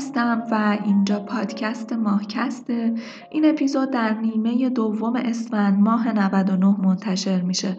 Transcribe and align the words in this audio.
هستم 0.00 0.42
و 0.50 0.78
اینجا 0.84 1.20
پادکست 1.20 1.92
ماهکسته. 1.92 2.94
این 3.30 3.50
اپیزود 3.50 3.90
در 3.90 4.14
نیمه 4.14 4.70
دوم 4.70 5.16
اسفند 5.16 5.78
ماه 5.78 6.12
99 6.12 6.66
منتشر 6.66 7.42
میشه. 7.42 7.76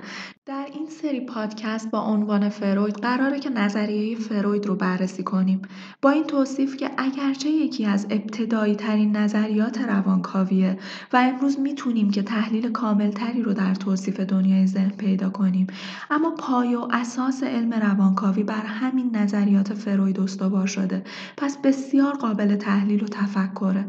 سری 0.91 1.21
پادکست 1.21 1.91
با 1.91 2.01
عنوان 2.01 2.49
فروید 2.49 2.95
قراره 2.95 3.39
که 3.39 3.49
نظریه 3.49 4.17
فروید 4.17 4.65
رو 4.65 4.75
بررسی 4.75 5.23
کنیم. 5.23 5.61
با 6.01 6.09
این 6.09 6.23
توصیف 6.23 6.77
که 6.77 6.91
اگرچه 6.97 7.49
یکی 7.49 7.85
از 7.85 8.07
ابتدایی 8.09 8.75
ترین 8.75 9.17
نظریات 9.17 9.81
روانکاویه 9.81 10.77
و 11.13 11.17
امروز 11.17 11.59
می‌تونیم 11.59 12.11
که 12.11 12.23
تحلیل 12.23 12.71
کاملتری 12.71 13.41
رو 13.41 13.53
در 13.53 13.75
توصیف 13.75 14.19
دنیای 14.19 14.67
ذهن 14.67 14.89
پیدا 14.89 15.29
کنیم 15.29 15.67
اما 16.09 16.31
پای 16.31 16.75
و 16.75 16.87
اساس 16.91 17.43
علم 17.43 17.73
روانکاوی 17.73 18.43
بر 18.43 18.65
همین 18.65 19.15
نظریات 19.15 19.73
فروید 19.73 20.19
استوار 20.19 20.67
شده. 20.67 21.03
پس 21.37 21.57
بسیار 21.57 22.13
قابل 22.13 22.55
تحلیل 22.55 23.03
و 23.03 23.07
تفکره. 23.07 23.85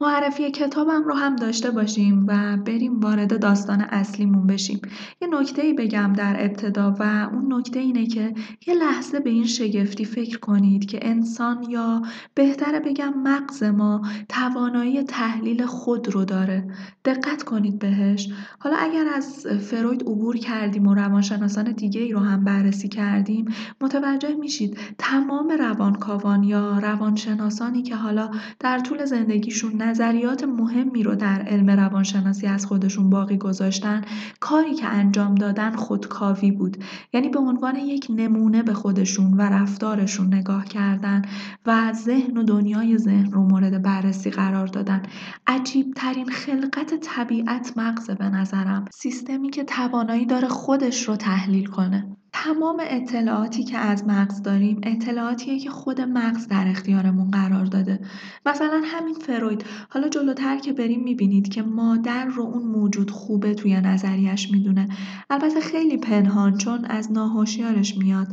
معرفی 0.00 0.50
کتابم 0.50 1.04
رو 1.04 1.14
هم 1.14 1.36
داشته 1.36 1.70
باشیم 1.70 2.24
و 2.28 2.56
بریم 2.56 3.00
وارد 3.00 3.40
داستان 3.40 3.80
اصلیمون 3.80 4.46
بشیم. 4.46 4.80
یه 5.22 5.28
نکته 5.28 5.62
ای 5.62 5.72
بگم 5.72 6.12
در 6.12 6.36
ابتدا 6.38 6.96
و 7.00 7.28
اون 7.32 7.52
نکته 7.52 7.80
اینه 7.80 8.06
که 8.06 8.34
یه 8.66 8.74
لحظه 8.74 9.20
به 9.20 9.30
این 9.30 9.46
شگفتی 9.46 10.04
فکر 10.04 10.38
کنید 10.38 10.86
که 10.86 10.98
انسان 11.02 11.70
یا 11.70 12.02
بهتره 12.34 12.80
بگم 12.80 13.14
مغز 13.22 13.62
ما 13.62 14.02
توانایی 14.28 15.02
تحلیل 15.02 15.66
خود 15.66 16.08
رو 16.08 16.24
داره. 16.24 16.70
دقت 17.04 17.42
کنید 17.42 17.78
بهش. 17.78 18.32
حالا 18.58 18.76
اگر 18.76 19.04
از 19.14 19.46
فروید 19.46 20.02
عبور 20.02 20.36
کردیم 20.36 20.86
و 20.86 20.94
روانشناسان 20.94 21.72
دیگه 21.72 22.00
ای 22.00 22.12
رو 22.12 22.20
هم 22.20 22.44
بررسی 22.44 22.88
کردیم 22.88 23.54
متوجه 23.80 24.34
میشید 24.34 24.78
تمام 24.98 25.50
روانکاوان 25.50 26.42
یا 26.42 26.78
روانشناسانی 26.78 27.82
که 27.82 27.96
حالا 27.96 28.30
در 28.60 28.78
طول 28.78 29.04
زندگیشون 29.04 29.85
نظریات 29.86 30.44
مهمی 30.44 31.02
رو 31.02 31.14
در 31.14 31.42
علم 31.42 31.70
روانشناسی 31.70 32.46
از 32.46 32.66
خودشون 32.66 33.10
باقی 33.10 33.38
گذاشتن 33.38 34.02
کاری 34.40 34.74
که 34.74 34.86
انجام 34.86 35.34
دادن 35.34 35.76
خودکاوی 35.76 36.50
بود. 36.50 36.76
یعنی 37.12 37.28
به 37.28 37.38
عنوان 37.38 37.76
یک 37.76 38.06
نمونه 38.10 38.62
به 38.62 38.74
خودشون 38.74 39.34
و 39.34 39.42
رفتارشون 39.42 40.34
نگاه 40.34 40.64
کردن 40.64 41.22
و 41.66 41.92
ذهن 41.92 42.36
و 42.36 42.42
دنیای 42.42 42.98
ذهن 42.98 43.32
رو 43.32 43.42
مورد 43.42 43.82
بررسی 43.82 44.30
قرار 44.30 44.66
دادن. 44.66 45.02
عجیب 45.46 45.94
ترین 45.96 46.28
خلقت 46.28 46.94
طبیعت 46.94 47.72
مغزه 47.76 48.14
به 48.14 48.28
نظرم. 48.28 48.84
سیستمی 48.92 49.50
که 49.50 49.64
توانایی 49.64 50.26
داره 50.26 50.48
خودش 50.48 51.08
رو 51.08 51.16
تحلیل 51.16 51.66
کنه. 51.66 52.16
تمام 52.44 52.76
اطلاعاتی 52.80 53.64
که 53.64 53.78
از 53.78 54.06
مغز 54.06 54.42
داریم 54.42 54.80
اطلاعاتیه 54.82 55.58
که 55.58 55.70
خود 55.70 56.00
مغز 56.00 56.48
در 56.48 56.68
اختیارمون 56.68 57.30
قرار 57.30 57.64
داده. 57.64 58.00
مثلا 58.46 58.82
همین 58.84 59.14
فروید. 59.14 59.64
حالا 59.88 60.08
جلوتر 60.08 60.58
که 60.58 60.72
بریم 60.72 61.02
می‌بینید 61.02 61.48
که 61.48 61.62
مادر 61.62 62.24
رو 62.24 62.42
اون 62.42 62.62
موجود 62.62 63.10
خوبه 63.10 63.54
توی 63.54 63.80
نظریش 63.80 64.50
می‌دونه. 64.50 64.88
البته 65.30 65.60
خیلی 65.60 65.96
پنهان 65.96 66.56
چون 66.56 66.84
از 66.84 67.12
ناهوشیارش 67.12 67.96
میاد 67.98 68.26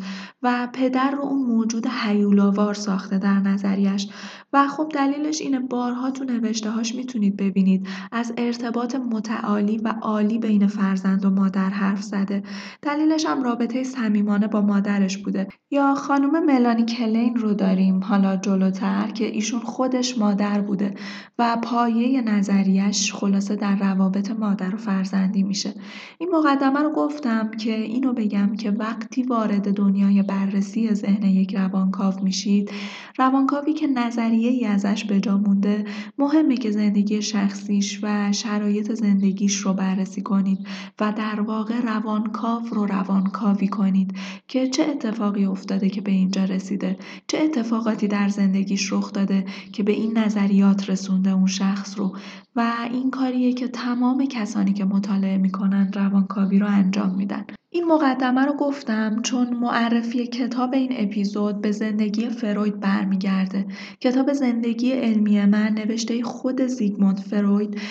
و 0.43 0.67
پدر 0.73 1.11
رو 1.11 1.21
اون 1.21 1.43
موجود 1.47 1.87
حیولاوار 1.87 2.73
ساخته 2.73 3.17
در 3.17 3.39
نظریش 3.39 4.07
و 4.53 4.67
خب 4.67 4.91
دلیلش 4.93 5.41
اینه 5.41 5.59
بارها 5.59 6.11
تو 6.11 6.23
نوشته 6.23 6.69
هاش 6.69 6.95
می‌تونید 6.95 7.37
ببینید 7.37 7.87
از 8.11 8.33
ارتباط 8.37 8.95
متعالی 8.95 9.77
و 9.77 9.93
عالی 10.01 10.39
بین 10.39 10.67
فرزند 10.67 11.25
و 11.25 11.29
مادر 11.29 11.69
حرف 11.69 12.01
زده. 12.01 12.43
دلیلش 12.81 13.25
هم 13.25 13.43
رابطه 13.43 13.83
صمیمانه 13.95 14.47
با 14.47 14.61
مادرش 14.61 15.17
بوده. 15.17 15.47
یا 15.71 15.95
خانم 15.95 16.45
ملانی 16.45 16.85
کلین 16.85 17.35
رو 17.35 17.53
داریم 17.53 18.03
حالا 18.03 18.35
جلوتر 18.35 19.07
که 19.07 19.25
ایشون 19.25 19.59
خودش 19.59 20.17
مادر 20.17 20.61
بوده 20.61 20.93
و 21.39 21.57
پایه 21.63 22.21
نظریش 22.21 23.13
خلاصه 23.13 23.55
در 23.55 23.75
روابط 23.75 24.31
مادر 24.31 24.75
و 24.75 24.77
فرزندی 24.77 25.43
میشه. 25.43 25.73
این 26.17 26.29
مقدمه 26.35 26.79
رو 26.79 26.91
گفتم 26.91 27.51
که 27.51 27.75
اینو 27.75 28.13
بگم 28.13 28.55
که 28.55 28.71
وقتی 28.71 29.23
وارد 29.23 29.73
دنیای 29.73 30.23
بررسی 30.23 30.93
ذهن 30.93 31.23
یک 31.23 31.55
روانکاو 31.55 32.13
میشید 32.23 32.71
روانکاوی 33.17 33.73
که 33.73 33.87
نظریه 33.87 34.49
ای 34.49 34.65
ازش 34.65 35.03
به 35.05 35.19
جا 35.19 35.37
مونده 35.37 35.85
مهمه 36.17 36.57
که 36.57 36.71
زندگی 36.71 37.21
شخصیش 37.21 37.99
و 38.03 38.31
شرایط 38.31 38.93
زندگیش 38.93 39.55
رو 39.55 39.73
بررسی 39.73 40.21
کنید 40.21 40.67
و 40.99 41.13
در 41.17 41.41
واقع 41.41 41.81
روانکاو 41.81 42.61
رو 42.71 42.85
روانکاوی 42.85 43.67
کنید 43.73 44.13
که 44.47 44.67
چه 44.67 44.83
اتفاقی 44.83 45.45
افتاده 45.45 45.89
که 45.89 46.01
به 46.01 46.11
اینجا 46.11 46.43
رسیده؟ 46.43 46.97
چه 47.27 47.37
اتفاقاتی 47.37 48.07
در 48.07 48.29
زندگیش 48.29 48.93
رخ 48.93 49.11
داده 49.13 49.45
که 49.73 49.83
به 49.83 49.91
این 49.91 50.17
نظریات 50.17 50.89
رسونده 50.89 51.31
اون 51.31 51.47
شخص 51.47 51.99
رو؟ 51.99 52.15
و 52.55 52.73
این 52.91 53.11
کاریه 53.11 53.53
که 53.53 53.67
تمام 53.67 54.25
کسانی 54.25 54.73
که 54.73 54.85
مطالعه 54.85 55.37
می‌کنن 55.37 55.91
روانکاوی 55.93 56.59
رو 56.59 56.67
انجام 56.67 57.15
میدن. 57.15 57.45
این 57.75 57.85
مقدمه 57.85 58.45
رو 58.45 58.53
گفتم 58.53 59.21
چون 59.21 59.53
معرفی 59.53 60.27
کتاب 60.27 60.73
این 60.73 60.93
اپیزود 60.97 61.61
به 61.61 61.71
زندگی 61.71 62.29
فروید 62.29 62.79
برمیگرده. 62.79 63.65
کتاب 63.99 64.33
زندگی 64.33 64.91
علمی 64.91 65.45
من 65.45 65.73
نوشته 65.73 66.23
خود 66.23 66.61
زیگموند 66.61 67.19
فروید 67.19 67.81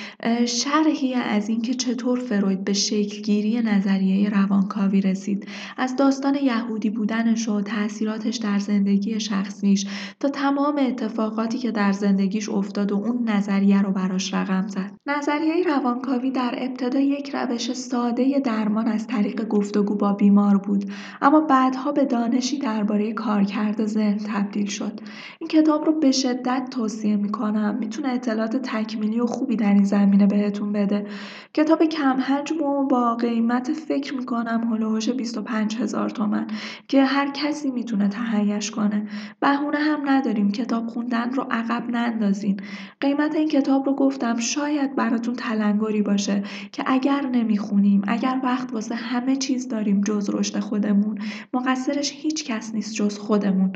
شرحی 0.47 1.15
از 1.15 1.49
اینکه 1.49 1.75
چطور 1.75 2.19
فروید 2.19 2.65
به 2.65 2.73
شکلگیری 2.73 3.61
نظریه 3.63 4.31
روانکاوی 4.31 5.01
رسید. 5.01 5.47
از 5.77 5.97
داستان 5.97 6.35
یهودی 6.35 6.91
بودنش 6.91 7.49
و 7.49 7.61
تاثیراتش 7.61 8.37
در 8.37 8.59
زندگی 8.59 9.21
شخصیش 9.21 9.87
تا 10.21 10.29
تمام 10.29 10.79
اتفاقاتی 10.79 11.59
که 11.59 11.71
در 11.71 11.93
زندگیش 11.93 12.49
افتاد 12.49 12.93
و 12.93 12.95
اون 12.95 13.29
نظریه 13.29 13.83
رو 13.83 13.93
براش 13.93 14.35
رقم 14.35 14.69
زد. 14.69 14.93
نظریه 15.07 15.65
روانکاوی 15.67 16.31
در 16.31 16.55
ابتدا 16.59 17.01
یک 17.01 17.35
روش 17.35 17.73
ساده 17.73 18.41
درمان 18.45 18.89
از 18.89 19.07
طریق 19.07 19.49
گفت 19.49 19.72
گفتگو 19.73 19.95
با 19.95 20.13
بیمار 20.13 20.57
بود 20.57 20.85
اما 21.23 21.41
بعدها 21.41 21.93
به 21.93 22.05
دانشی 22.05 22.59
درباره 22.59 23.13
کارکرد 23.13 23.87
ذهن 23.87 24.19
تبدیل 24.19 24.67
شد. 24.67 25.01
این 25.39 25.49
کتاب 25.49 25.85
رو 25.85 25.93
به 25.93 26.13
شدت 26.13 26.69
توصیه 26.71 27.17
می‌کنم. 27.17 27.77
می‌تونه 27.81 28.09
اطلاعات 28.09 28.57
تکمیلی 28.57 29.21
و 29.21 29.27
خوبی 29.27 29.57
در 29.57 29.73
این 29.73 29.85
زمینه 29.85 30.27
بهتون 30.27 30.73
بده. 30.73 31.07
کتاب 31.55 31.85
کم 31.85 32.21
حجم 32.21 32.63
و 32.63 32.87
با 32.87 33.15
قیمت 33.15 33.73
فکر 33.73 34.15
می‌کنم 34.15 34.69
هلوهوش 34.73 35.09
25 35.09 35.77
هزار 35.77 36.11
تومن 36.11 36.47
که 36.89 37.05
هر 37.05 37.31
کسی 37.31 37.71
می‌تونه 37.71 38.09
تهیهش 38.09 38.71
کنه. 38.71 39.09
بهونه 39.41 39.79
هم 39.79 40.01
نداریم. 40.11 40.53
کتاب 40.53 40.87
خوندن 40.87 41.31
رو 41.31 41.47
عقب 41.51 41.91
نندازین. 41.91 42.61
قیمت 43.01 43.35
این 43.35 43.49
کتاب 43.49 43.87
رو 43.87 43.95
گفتم 43.95 44.37
شاید 44.37 44.97
براتون 44.97 45.35
تلنگری 45.35 46.03
باشه 46.03 46.43
که 46.73 46.85
اگر 46.87 47.21
نمی‌خونیم 47.33 48.03
اگر 48.07 48.41
وقت 48.45 48.73
واسه 48.73 48.95
همه 48.95 49.37
چیز 49.37 49.62
داریم 49.69 50.01
جز 50.01 50.31
رشد 50.31 50.59
خودمون. 50.59 51.19
مقصرش 51.53 52.13
هیچ 52.13 52.45
کس 52.45 52.75
نیست 52.75 52.95
جز 52.95 53.19
خودمون. 53.19 53.73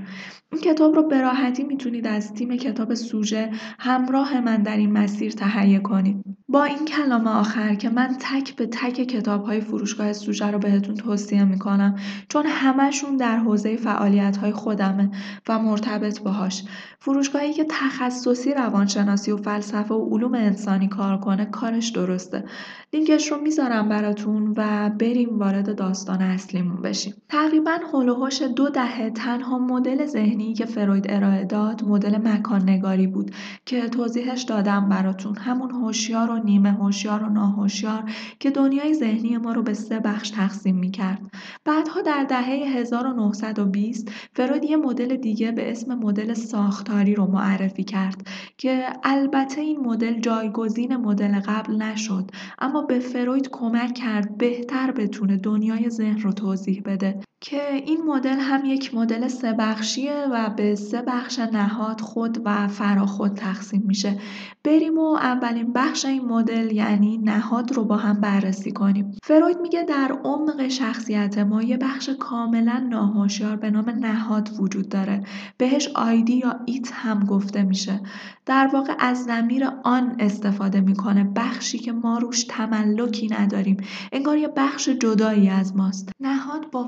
این 0.52 0.60
کتاب 0.60 0.94
رو 0.94 1.02
به 1.02 1.20
راحتی 1.20 1.64
می‌تونید 1.64 2.06
از 2.06 2.32
تیم 2.32 2.56
کتاب 2.56 2.94
سوژه 2.94 3.50
همراه 3.78 4.40
من 4.40 4.62
در 4.62 4.76
این 4.76 4.92
مسیر 4.92 5.32
تهیه 5.32 5.78
کنید. 5.78 6.24
با 6.48 6.64
این 6.64 6.84
کلام 6.84 7.26
آخر 7.26 7.74
که 7.74 7.90
من 7.90 8.16
تک 8.20 8.56
به 8.56 8.66
تک 8.66 8.92
کتاب 8.92 9.44
های 9.44 9.60
فروشگاه 9.60 10.12
سوژه 10.12 10.46
رو 10.46 10.58
بهتون 10.58 10.94
توصیه 10.94 11.44
می‌کنم 11.44 11.96
چون 12.28 12.46
همشون 12.46 13.16
در 13.16 13.36
حوزه 13.36 13.76
فعالیت 13.76 14.36
های 14.36 14.52
خودمه 14.52 15.10
و 15.48 15.58
مرتبط 15.58 16.20
باهاش. 16.20 16.64
فروشگاهی 16.98 17.52
که 17.52 17.66
تخصصی 17.68 18.54
روانشناسی 18.54 19.32
و 19.32 19.36
فلسفه 19.36 19.94
و 19.94 20.08
علوم 20.10 20.34
انسانی 20.34 20.88
کار 20.88 21.18
کنه 21.18 21.44
کارش 21.44 21.88
درسته. 21.88 22.44
لینکش 22.92 23.32
رو 23.32 23.40
می‌ذارم 23.40 23.88
براتون 23.88 24.54
و 24.56 24.90
بریم 24.90 25.38
وارد 25.38 25.75
داستان 25.76 26.22
اصلیمون 26.22 26.82
بشیم. 26.82 27.14
تقریبا 27.28 27.78
هلوهوش 27.92 28.42
دو 28.42 28.68
دهه 28.68 29.10
تنها 29.10 29.58
مدل 29.58 30.06
ذهنی 30.06 30.54
که 30.54 30.66
فروید 30.66 31.06
ارائه 31.08 31.44
داد 31.44 31.84
مدل 31.84 32.16
مکان 32.28 32.62
نگاری 32.62 33.06
بود 33.06 33.30
که 33.64 33.88
توضیحش 33.88 34.42
دادم 34.42 34.88
براتون. 34.88 35.36
همون 35.36 35.70
هوشیار 35.70 36.30
و 36.30 36.38
نیمه 36.38 36.72
هوشیار 36.72 37.22
و 37.22 37.28
ناهوشیار 37.28 38.10
که 38.40 38.50
دنیای 38.50 38.94
ذهنی 38.94 39.36
ما 39.36 39.52
رو 39.52 39.62
به 39.62 39.74
سه 39.74 40.00
بخش 40.00 40.30
تقسیم 40.30 40.76
می‌کرد. 40.76 41.20
بعدها 41.64 42.02
در 42.02 42.24
دهه 42.24 42.78
1920 42.78 44.10
فروید 44.32 44.64
یه 44.64 44.76
مدل 44.76 45.16
دیگه 45.16 45.52
به 45.52 45.70
اسم 45.70 45.94
مدل 45.94 46.34
ساختاری 46.34 47.14
رو 47.14 47.26
معرفی 47.26 47.84
کرد 47.84 48.28
که 48.58 48.86
البته 49.04 49.60
این 49.60 49.80
مدل 49.80 50.20
جایگزین 50.20 50.96
مدل 50.96 51.40
قبل 51.40 51.76
نشد 51.76 52.30
اما 52.58 52.82
به 52.82 52.98
فروید 52.98 53.48
کمک 53.50 53.94
کرد 53.94 54.38
بهتر 54.38 54.92
بتونه 54.92 55.36
دنیای 55.56 55.90
ذهن 55.90 56.20
رو 56.20 56.32
توضیح 56.32 56.82
بده. 56.84 57.20
که 57.48 57.72
این 57.72 58.02
مدل 58.06 58.38
هم 58.38 58.64
یک 58.64 58.94
مدل 58.94 59.28
سه 59.28 59.52
بخشیه 59.52 60.26
و 60.32 60.50
به 60.50 60.74
سه 60.74 61.02
بخش 61.02 61.38
نهاد 61.38 62.00
خود 62.00 62.42
و 62.44 62.68
فراخود 62.68 63.34
تقسیم 63.34 63.82
میشه. 63.86 64.18
بریم 64.64 64.98
و 64.98 65.14
اولین 65.14 65.72
بخش 65.72 66.04
این 66.04 66.24
مدل 66.24 66.72
یعنی 66.72 67.18
نهاد 67.18 67.72
رو 67.72 67.84
با 67.84 67.96
هم 67.96 68.20
بررسی 68.20 68.72
کنیم. 68.72 69.12
فروید 69.22 69.60
میگه 69.60 69.82
در 69.82 70.18
عمق 70.24 70.68
شخصیت 70.68 71.38
ما 71.38 71.62
یه 71.62 71.76
بخش 71.76 72.08
کاملا 72.08 72.86
ناهوشیار 72.90 73.56
به 73.56 73.70
نام 73.70 73.90
نهاد 73.90 74.50
وجود 74.58 74.88
داره. 74.88 75.24
بهش 75.58 75.88
آیدی 75.88 76.36
یا 76.36 76.60
ایت 76.64 76.90
هم 76.92 77.24
گفته 77.24 77.62
میشه. 77.62 78.00
در 78.46 78.70
واقع 78.72 78.94
از 78.98 79.24
زمیر 79.24 79.68
آن 79.84 80.16
استفاده 80.18 80.80
می‌کنه. 80.80 81.24
بخشی 81.36 81.78
که 81.78 81.92
ما 81.92 82.18
روش 82.18 82.44
تملکی 82.44 83.28
نداریم. 83.28 83.76
انگار 84.12 84.38
یه 84.38 84.48
بخش 84.48 84.88
جدایی 84.88 85.48
از 85.48 85.76
ماست. 85.76 86.10
نهاد 86.20 86.70
با 86.70 86.84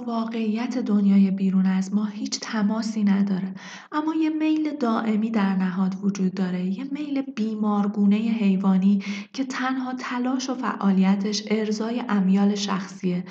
واقعیت 0.48 0.78
دنیای 0.78 1.30
بیرون 1.30 1.66
از 1.66 1.94
ما 1.94 2.04
هیچ 2.04 2.40
تماسی 2.40 3.04
نداره. 3.04 3.54
اما 3.92 4.14
یه 4.14 4.30
میل 4.30 4.76
دائمی 4.76 5.30
در 5.30 5.56
نهاد 5.56 5.96
وجود 6.02 6.34
داره. 6.34 6.64
یه 6.66 6.84
میل 6.92 7.22
بیمارگونه 7.22 8.16
حیوانی 8.16 9.02
که 9.32 9.44
تنها 9.44 9.94
تلاش 9.98 10.50
و 10.50 10.54
فعالیتش 10.54 11.42
ارزای 11.50 12.02
امیال 12.08 12.54
شخصیه 12.54 13.24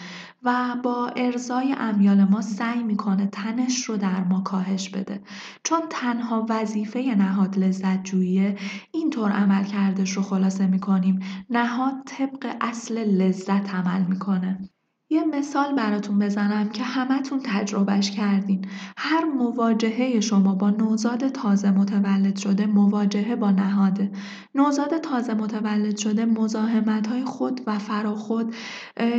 و 0.43 0.75
با 0.83 1.07
ارزای 1.07 1.75
امیال 1.77 2.23
ما 2.23 2.41
سعی 2.41 2.83
می‌کنه 2.83 3.27
تنش 3.27 3.83
رو 3.83 3.97
در 3.97 4.23
ما 4.23 4.41
کاهش 4.41 4.89
بده. 4.89 5.21
چون 5.63 5.79
تنها 5.89 6.45
وظیفه 6.49 6.99
نهاد 6.99 7.59
لذت 7.59 8.03
جوییه 8.03 8.55
اینطور 8.91 9.31
عمل 9.31 9.63
کردش 9.63 10.11
رو 10.11 10.21
خلاصه 10.21 10.67
می‌کنیم. 10.67 11.19
نهاد 11.49 11.93
طبق 12.05 12.55
اصل 12.61 12.97
لذت 12.97 13.75
عمل 13.75 14.05
می‌کنه. 14.05 14.69
یه 15.09 15.25
مثال 15.25 15.75
براتون 15.75 16.19
بزنم 16.19 16.69
که 16.69 16.83
همتون 16.83 17.39
تجربهش 17.43 18.11
کردین. 18.11 18.65
هر 18.97 19.25
مواجهه 19.25 20.19
شما 20.19 20.55
با 20.55 20.69
نوزاد 20.69 21.27
تازه 21.27 21.71
متولد 21.71 22.35
شده 22.35 22.65
مواجهه 22.65 23.35
با 23.35 23.51
نهاده. 23.51 24.11
نوزاد 24.55 24.97
تازه 24.97 25.33
متولد 25.33 25.97
شده 25.97 26.25
مزاحمت 26.25 27.07
های 27.07 27.25
خود 27.25 27.61
و 27.67 27.79
فراخود 27.79 28.55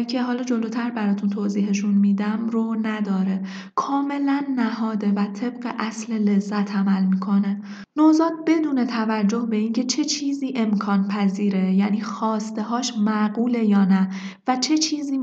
که 0.08 0.22
حالا 0.22 0.42
جلوتر 0.42 0.90
براتون 0.90 1.30
توضیحشون 1.30 1.94
میدم 1.94 2.48
رو 2.50 2.76
نداره. 2.82 3.42
کاملا 3.74 4.42
نهاده 4.56 5.12
و 5.12 5.26
طبق 5.26 5.74
اصل 5.78 6.12
لذت 6.12 6.76
عمل 6.76 7.04
می‌کنه. 7.04 7.62
نوزاد 7.96 8.32
بدون 8.46 8.84
توجه 8.84 9.46
به 9.50 9.56
اینکه 9.56 9.84
چه 9.84 10.04
چیزی 10.04 10.52
امکان 10.56 11.08
پذیره 11.08 11.74
یعنی 11.74 12.00
خواسته 12.00 12.62
هاش 12.62 12.98
معقوله 12.98 13.64
یا 13.64 13.84
نه 13.84 14.08
و 14.48 14.56
چه 14.56 14.78
چیزی 14.78 15.18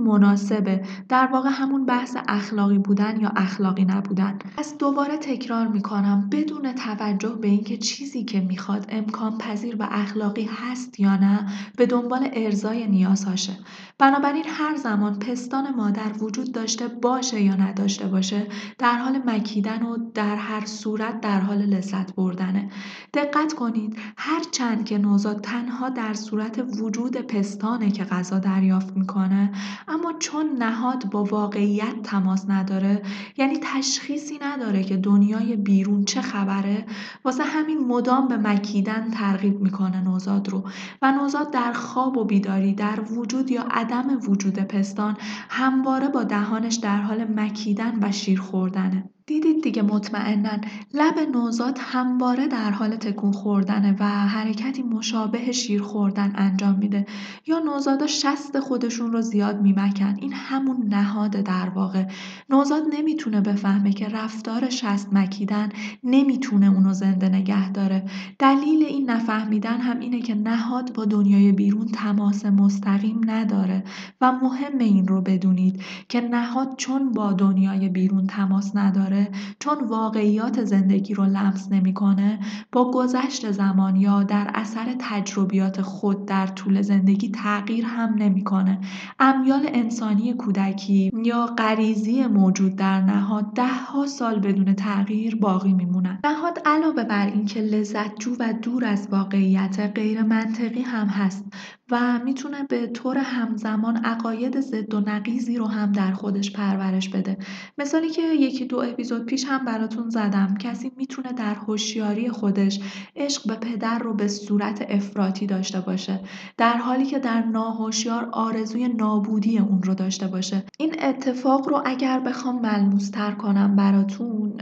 مناسبه. 0.55 0.85
در 1.09 1.29
واقع 1.31 1.49
همون 1.51 1.85
بحث 1.85 2.17
اخلاقی 2.27 2.77
بودن 2.77 3.19
یا 3.19 3.31
اخلاقی 3.35 3.85
نبودن. 3.85 4.39
پس 4.57 4.77
دوباره 4.77 5.17
تکرار 5.17 5.67
می‌کنم 5.67 6.29
بدون 6.31 6.73
توجه 6.73 7.29
به 7.29 7.47
اینکه 7.47 7.77
چیزی 7.77 8.23
که 8.23 8.39
می‌خواد 8.39 8.85
امکان 8.89 9.37
پذیر 9.37 9.75
و 9.79 9.87
اخلاقی 9.91 10.49
هست 10.55 10.99
یا 10.99 11.15
نه 11.15 11.45
به 11.77 11.85
دنبال 11.85 12.29
ارزای 12.33 12.87
نیازهاشه 12.87 13.53
بنابراین 13.97 14.43
هر 14.47 14.75
زمان 14.75 15.19
پستان 15.19 15.75
مادر 15.75 16.23
وجود 16.23 16.51
داشته 16.51 16.87
باشه 16.87 17.41
یا 17.41 17.55
نداشته 17.55 18.07
باشه 18.07 18.47
در 18.77 18.97
حال 18.97 19.21
مکیدن 19.25 19.83
و 19.83 19.97
در 20.13 20.35
هر 20.35 20.65
صورت 20.65 21.21
در 21.21 21.39
حال 21.39 21.57
لذت 21.57 22.15
بردنه. 22.15 22.69
دقت 23.13 23.53
کنید 23.53 23.97
هر 24.17 24.41
چند 24.51 24.85
که 24.85 24.97
نوزاد 24.97 25.41
تنها 25.41 25.89
در 25.89 26.13
صورت 26.13 26.65
وجود 26.81 27.17
پستانه 27.17 27.91
که 27.91 28.03
غذا 28.03 28.39
دریافت 28.39 28.97
می‌کنه 28.97 29.51
اما 29.87 30.13
چون 30.19 30.44
نهاد 30.45 31.09
با 31.11 31.23
واقعیت 31.23 32.01
تماس 32.03 32.49
نداره 32.49 33.01
یعنی 33.37 33.59
تشخیصی 33.63 34.39
نداره 34.41 34.83
که 34.83 34.97
دنیای 34.97 35.55
بیرون 35.55 36.05
چه 36.05 36.21
خبره 36.21 36.85
واسه 37.25 37.43
همین 37.43 37.87
مدام 37.87 38.27
به 38.27 38.37
مکیدن 38.37 39.11
ترغیب 39.11 39.61
می‌کنه 39.61 40.01
نوزاد 40.01 40.49
رو. 40.49 40.63
و 41.01 41.11
نوزاد 41.11 41.51
در 41.51 41.73
خواب 41.73 42.17
و 42.17 42.25
بیداری 42.25 42.73
در 42.73 43.01
وجود 43.01 43.51
یا 43.51 43.65
عدم 43.71 44.19
وجود 44.27 44.59
پستان 44.59 45.17
همواره 45.49 46.07
با 46.07 46.23
دهانش 46.23 46.75
در 46.75 47.01
حال 47.01 47.23
مکیدن 47.23 47.99
و 48.01 48.11
شیر 48.11 48.41
خوردنه. 48.41 49.14
دیدید 49.27 49.63
دیگه 49.63 49.81
مطمئنا 49.81 50.49
لب 50.93 51.19
نوزاد 51.33 51.77
همواره 51.81 52.47
در 52.47 52.71
حال 52.71 52.95
تکون 52.95 53.31
خوردنه 53.31 53.95
و 53.99 54.05
حرکتی 54.05 54.83
مشابه 54.83 55.51
شیر 55.51 55.81
خوردن 55.81 56.31
انجام 56.35 56.75
میده. 56.75 57.05
یا 57.47 57.59
نوزادا 57.59 58.07
شست 58.07 58.59
خودشون 58.59 59.11
رو 59.11 59.21
زیاد 59.21 59.61
میمکن. 59.61 60.15
این 60.19 60.33
همون 60.33 60.87
نهاد 60.87 61.31
در 61.31 61.69
واقع. 61.69 62.05
نوزاد 62.49 62.83
نمی‌تونه 62.93 63.41
بفهمه 63.41 63.93
که 63.93 64.07
رفتار 64.07 64.69
شست 64.69 65.13
مکیدن 65.13 65.69
نمی‌تونه 66.03 66.71
اونو 66.71 66.93
زنده 66.93 67.29
نگه 67.29 67.71
داره. 67.71 68.05
دلیل 68.39 68.83
این 68.83 69.09
نفهمیدن 69.09 69.77
هم 69.77 69.99
اینه 69.99 70.21
که 70.21 70.35
نهاد 70.35 70.93
با 70.93 71.05
دنیای 71.05 71.51
بیرون 71.51 71.87
تماس 71.87 72.45
مستقیم 72.45 73.21
نداره 73.25 73.83
و 74.21 74.31
مهم 74.31 74.77
این 74.79 75.07
رو 75.07 75.21
بدونید 75.21 75.81
که 76.09 76.21
نهاد 76.21 76.75
چون 76.77 77.11
با 77.11 77.33
دنیای 77.33 77.89
بیرون 77.89 78.27
تماس 78.27 78.75
نداره 78.75 79.14
چون 79.59 79.87
واقعیات 79.87 80.63
زندگی 80.63 81.13
رو 81.13 81.23
لمس 81.23 81.71
نمی‌کنه 81.71 82.39
با 82.71 82.91
گذشت 82.91 83.51
زمان 83.51 83.95
یا 83.95 84.23
در 84.23 84.51
اثر 84.53 84.95
تجربیات 84.99 85.81
خود 85.81 86.25
در 86.25 86.47
طول 86.47 86.81
زندگی 86.81 87.29
تغییر 87.29 87.85
هم 87.85 88.15
نمی‌کنه. 88.17 88.79
امیال 89.19 89.69
انسانی 89.73 90.33
کودکی 90.33 91.11
یا 91.23 91.45
غریزی 91.45 92.27
موجود 92.27 92.75
در 92.75 93.01
نهاد 93.01 93.53
ده 93.53 93.67
ها 93.67 94.07
سال 94.07 94.39
بدون 94.39 94.73
تغییر 94.73 95.35
باقی 95.35 95.73
میمونن 95.73 96.19
نهاد 96.23 96.59
علاوه 96.65 97.03
بر 97.03 97.27
اینکه 97.27 97.61
لذت 97.61 98.19
جو 98.19 98.35
و 98.39 98.53
دور 98.61 98.85
از 98.85 99.07
واقعیت 99.11 99.91
غیر 99.95 100.23
منطقی 100.23 100.81
هم 100.81 101.07
هست 101.07 101.45
و 101.91 102.19
می‌تونه 102.25 102.63
به 102.63 102.87
طور 102.87 103.17
همزمان 103.17 103.97
عقاید 103.97 104.61
ضد 104.61 104.93
و 104.93 104.99
نقیزی 104.99 105.57
رو 105.57 105.65
هم 105.65 105.91
در 105.91 106.13
خودش 106.13 106.51
پرورش 106.51 107.09
بده. 107.09 107.37
مثالی 107.77 108.09
که 108.09 108.21
یکی 108.21 108.65
دو 108.65 108.77
اپیزود 109.05 109.25
پیش 109.25 109.45
هم 109.45 109.65
براتون 109.65 110.09
زدم. 110.09 110.57
کسی 110.59 110.91
می‌تونه 110.97 111.33
در 111.33 111.53
هوشیاری 111.53 112.29
خودش 112.29 112.79
عشق 113.15 113.47
به 113.47 113.55
پدر 113.55 113.99
رو 113.99 114.13
به 114.13 114.27
صورت 114.27 114.85
افراطی 114.89 115.47
داشته 115.47 115.81
باشه 115.81 116.19
در 116.57 116.77
حالی 116.77 117.05
که 117.05 117.19
در 117.19 117.41
ناهوشیار 117.41 118.29
آرزوی 118.31 118.87
نابودی 118.87 119.57
اون 119.57 119.83
رو 119.83 119.95
داشته 119.95 120.27
باشه. 120.27 120.63
این 120.79 120.95
اتفاق 121.03 121.69
رو 121.69 121.81
اگر 121.85 122.19
بخوام 122.19 122.61
ملموستر 122.61 123.31
کنم 123.31 123.75
براتون 123.75 124.53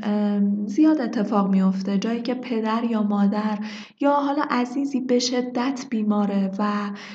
زیاد 0.66 1.02
اتفاق 1.02 1.50
میفته 1.50 1.98
جایی 1.98 2.22
که 2.22 2.34
پدر 2.34 2.84
یا 2.84 3.04
مادر 3.04 3.60
یا 4.00 4.14
حالا 4.14 4.44
عزیزی 4.50 5.00
به 5.00 5.20
شدت 5.20 5.86
بیماره 5.90 6.52
و 6.60 6.66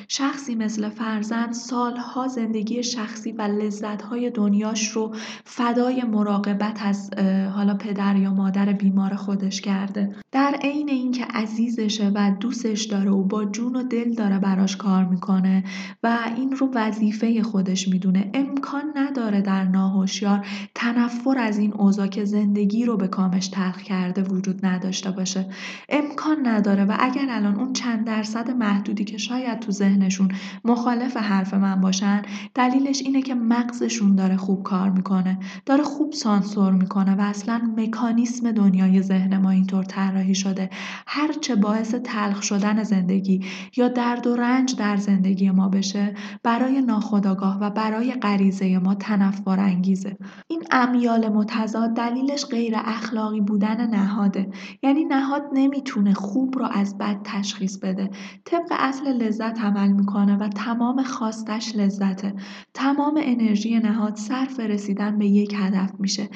شخصی 0.09 0.55
مثل 0.55 0.89
فرزند 0.89 1.53
سالها 1.53 2.29
زندگی 2.29 2.83
شخصی 2.83 3.33
و 3.33 3.43
لذتهای 3.43 4.31
دنیاش 4.31 4.89
رو 4.89 5.15
فدای 5.45 6.03
مراقبت 6.03 6.79
از 6.83 7.11
حالا 7.55 7.75
پدر 7.75 8.17
یا 8.17 8.35
مادر 8.35 8.73
بیمار 8.73 9.15
خودش 9.15 9.61
کرده. 9.61 10.17
در 10.33 10.55
عین 10.63 10.89
اینکه 10.89 11.25
عزیزشه 11.25 12.13
و 12.15 12.31
دوستش 12.41 12.85
داره 12.85 13.11
و 13.11 13.25
با 13.25 13.45
جون 13.45 13.77
و 13.77 13.83
دل 13.83 14.15
داره 14.15 14.39
براش 14.39 14.77
کار 14.77 15.05
می‌کنه 15.05 15.65
و 16.03 16.19
این 16.37 16.53
رو 16.53 16.71
وظیفه 16.75 17.43
خودش 17.43 17.89
می‌دونه. 17.89 18.31
امکان 18.35 18.83
نداره 18.97 19.41
در 19.41 19.65
ناهوشیار 19.65 20.47
تنفر 20.75 21.39
از 21.39 21.59
این 21.59 21.75
اوضاع 21.75 22.07
که 22.07 22.25
زندگی 22.25 22.85
رو 22.85 22.97
به 22.97 23.09
کامش 23.09 23.49
تلخ 23.49 23.83
کرده 23.83 24.23
وجود 24.23 24.67
نداشته 24.67 25.11
باشه. 25.11 25.47
امکان 25.89 26.47
نداره 26.47 26.85
و 26.85 26.97
اگر 27.01 27.27
الان 27.31 27.55
اون 27.55 27.73
چند 27.73 28.07
درصد 28.07 28.51
محدودی 28.51 29.05
که 29.05 29.19
شاید 29.19 29.61
تو 29.61 29.73
ذهنشون 29.73 30.29
مخالف 30.65 31.17
حرف 31.17 31.55
من 31.55 31.81
باشن 31.81 32.23
دلیلش 32.55 33.03
اینه 33.03 33.23
که 33.23 33.35
مغزشون 33.35 34.15
داره 34.15 34.37
خوب 34.37 34.63
کار 34.63 34.91
می‌کنه 34.91 35.39
داره 35.67 35.83
خوب 35.83 36.13
سانسور 36.13 36.73
می‌کنه. 36.73 37.08
و 37.15 37.21
اصلا 37.21 37.75
مکانیسم 37.77 38.53
دنیای 38.53 39.03
ذهن 39.03 39.39
ما 39.39 39.51
اینطور 39.51 39.85
طراحی 39.85 40.35
شده. 40.35 40.71
هرچه 41.07 41.57
باعث 41.57 41.95
تلخ 41.95 42.43
شدن 42.43 42.83
زندگی 42.83 43.45
یا 43.77 43.89
درد 43.89 44.27
و 44.27 44.37
رنج 44.37 44.77
در 44.77 44.97
زندگی 44.97 45.51
ما 45.51 45.69
بشه 45.69 46.15
برای 46.43 46.83
ناخودآگاه 46.83 47.59
و 47.61 47.71
برای 47.71 48.13
غریزه 48.13 48.79
ما 48.79 48.95
تنفر 48.95 49.61
انگیزه. 49.61 50.17
این 50.49 50.63
امیال 50.71 51.29
متضاد 51.29 51.95
دلیلش 51.95 52.45
غیر 52.47 52.73
اخلاقی 52.77 53.41
بودن 53.41 53.87
نهاده. 53.87 54.51
یعنی 54.83 55.05
نهاد 55.05 55.43
نمی‌تونه 55.53 56.15
خوب 56.15 56.59
رو 56.59 56.69
از 56.73 56.99
بد 56.99 57.21
تشخیص 57.25 57.79
بده. 57.79 58.11
طبق 58.45 58.73
اصل 58.79 59.09
لذت 59.09 59.61
عمل 59.61 59.93
می‌کنه 59.93 60.37
و 60.37 60.49
تمام 60.49 61.03
خواستش 61.03 61.77
لذته. 61.77 62.35
تمام 62.75 63.21
انرژی 63.23 63.79
نهاد 63.79 64.17
صرف 64.17 64.61
رسیدن 64.61 65.19
به 65.19 65.27
یک 65.27 65.55
هدف 65.57 65.91
میشه. 65.99 66.29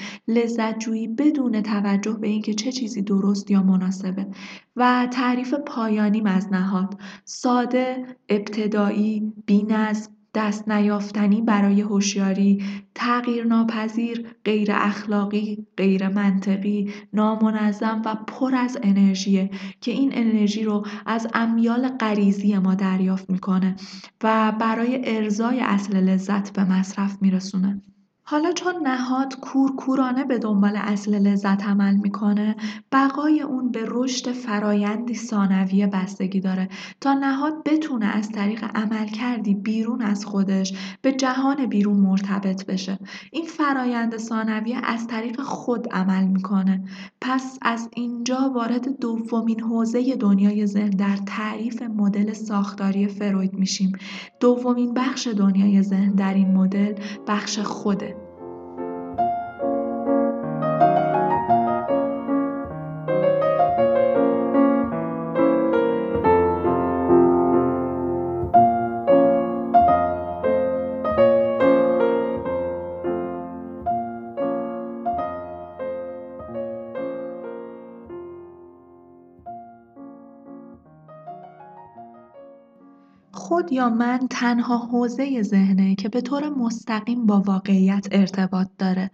لذت 0.62 0.78
جویی 0.78 1.08
بدون 1.08 1.62
توجه 1.62 2.12
به 2.12 2.28
اینکه 2.28 2.54
چه 2.54 2.72
چیزی 2.72 3.02
درست 3.02 3.50
یا 3.50 3.62
مناسبه 3.62 4.26
و 4.76 5.08
تعریف 5.10 5.54
پایانیم 5.54 6.26
از 6.26 6.52
نهاد 6.52 7.00
ساده 7.24 8.06
ابتدایی 8.28 9.32
بینظم 9.46 10.12
دست 10.34 10.68
نیافتنی 10.68 11.40
برای 11.40 11.80
هوشیاری، 11.80 12.64
تغییر 12.94 13.44
ناپذیر، 13.44 14.26
غیر 14.44 14.68
اخلاقی، 14.72 15.66
غیر 15.76 16.08
منطقی، 16.08 16.92
نامنظم 17.12 18.02
و 18.04 18.14
پر 18.26 18.54
از 18.54 18.78
انرژیه 18.82 19.50
که 19.80 19.90
این 19.90 20.10
انرژی 20.14 20.64
رو 20.64 20.86
از 21.06 21.28
امیال 21.34 21.88
غریزی 21.88 22.58
ما 22.58 22.74
دریافت 22.74 23.30
می‌کنه 23.30 23.76
و 24.22 24.52
برای 24.60 25.16
ارزای 25.16 25.60
اصل 25.60 25.96
لذت 25.96 26.52
به 26.52 26.64
مصرف 26.64 27.22
میرسونه. 27.22 27.82
حالا 28.32 28.52
چون 28.52 28.74
نهاد 28.82 29.40
کورکورانه 29.40 30.24
به 30.24 30.38
دنبال 30.38 30.76
اصل 30.76 31.14
لذت 31.14 31.64
عمل 31.64 31.94
می‌کنه 31.94 32.56
بقای 32.92 33.40
اون 33.40 33.70
به 33.70 33.84
رشد 33.86 34.32
فرایندی 34.32 35.14
ثانویه 35.14 35.86
بستگی 35.86 36.40
داره. 36.40 36.68
تا 37.00 37.14
نهاد 37.14 37.64
بتونه 37.64 38.06
از 38.06 38.28
طریق 38.28 38.64
عمل 38.74 39.06
کردی 39.06 39.54
بیرون 39.54 40.02
از 40.02 40.24
خودش 40.24 40.74
به 41.02 41.12
جهان 41.12 41.66
بیرون 41.66 41.96
مرتبط 41.96 42.66
بشه. 42.66 42.98
این 43.32 43.44
فرایند 43.44 44.16
ثانویه 44.16 44.78
از 44.84 45.06
طریق 45.06 45.40
خود 45.40 45.88
عمل 45.88 46.24
می‌کنه. 46.24 46.84
پس 47.20 47.58
از 47.62 47.88
اینجا 47.96 48.52
وارد 48.54 48.98
دومین 49.00 49.60
حوزه 49.60 50.16
دنیای 50.16 50.66
ذهن 50.66 50.90
در 50.90 51.16
تعریف 51.26 51.82
مدل 51.82 52.32
ساختاری 52.32 53.08
فروید 53.08 53.54
میشیم. 53.54 53.92
دومین 54.40 54.94
بخش 54.94 55.28
دنیای 55.28 55.82
ذهن 55.82 56.14
در 56.14 56.34
این 56.34 56.56
مدل 56.56 56.94
بخش 57.26 57.58
خوده. 57.58 58.21
خود 83.62 83.72
یا 83.72 83.88
من 83.88 84.18
تنها 84.30 84.78
حوزه 84.78 85.42
ذهنه 85.42 85.94
که 85.94 86.08
به 86.08 86.20
طور 86.20 86.48
مستقیم 86.48 87.26
با 87.26 87.40
واقعیت 87.40 88.06
ارتباط 88.12 88.68
داره. 88.78 89.10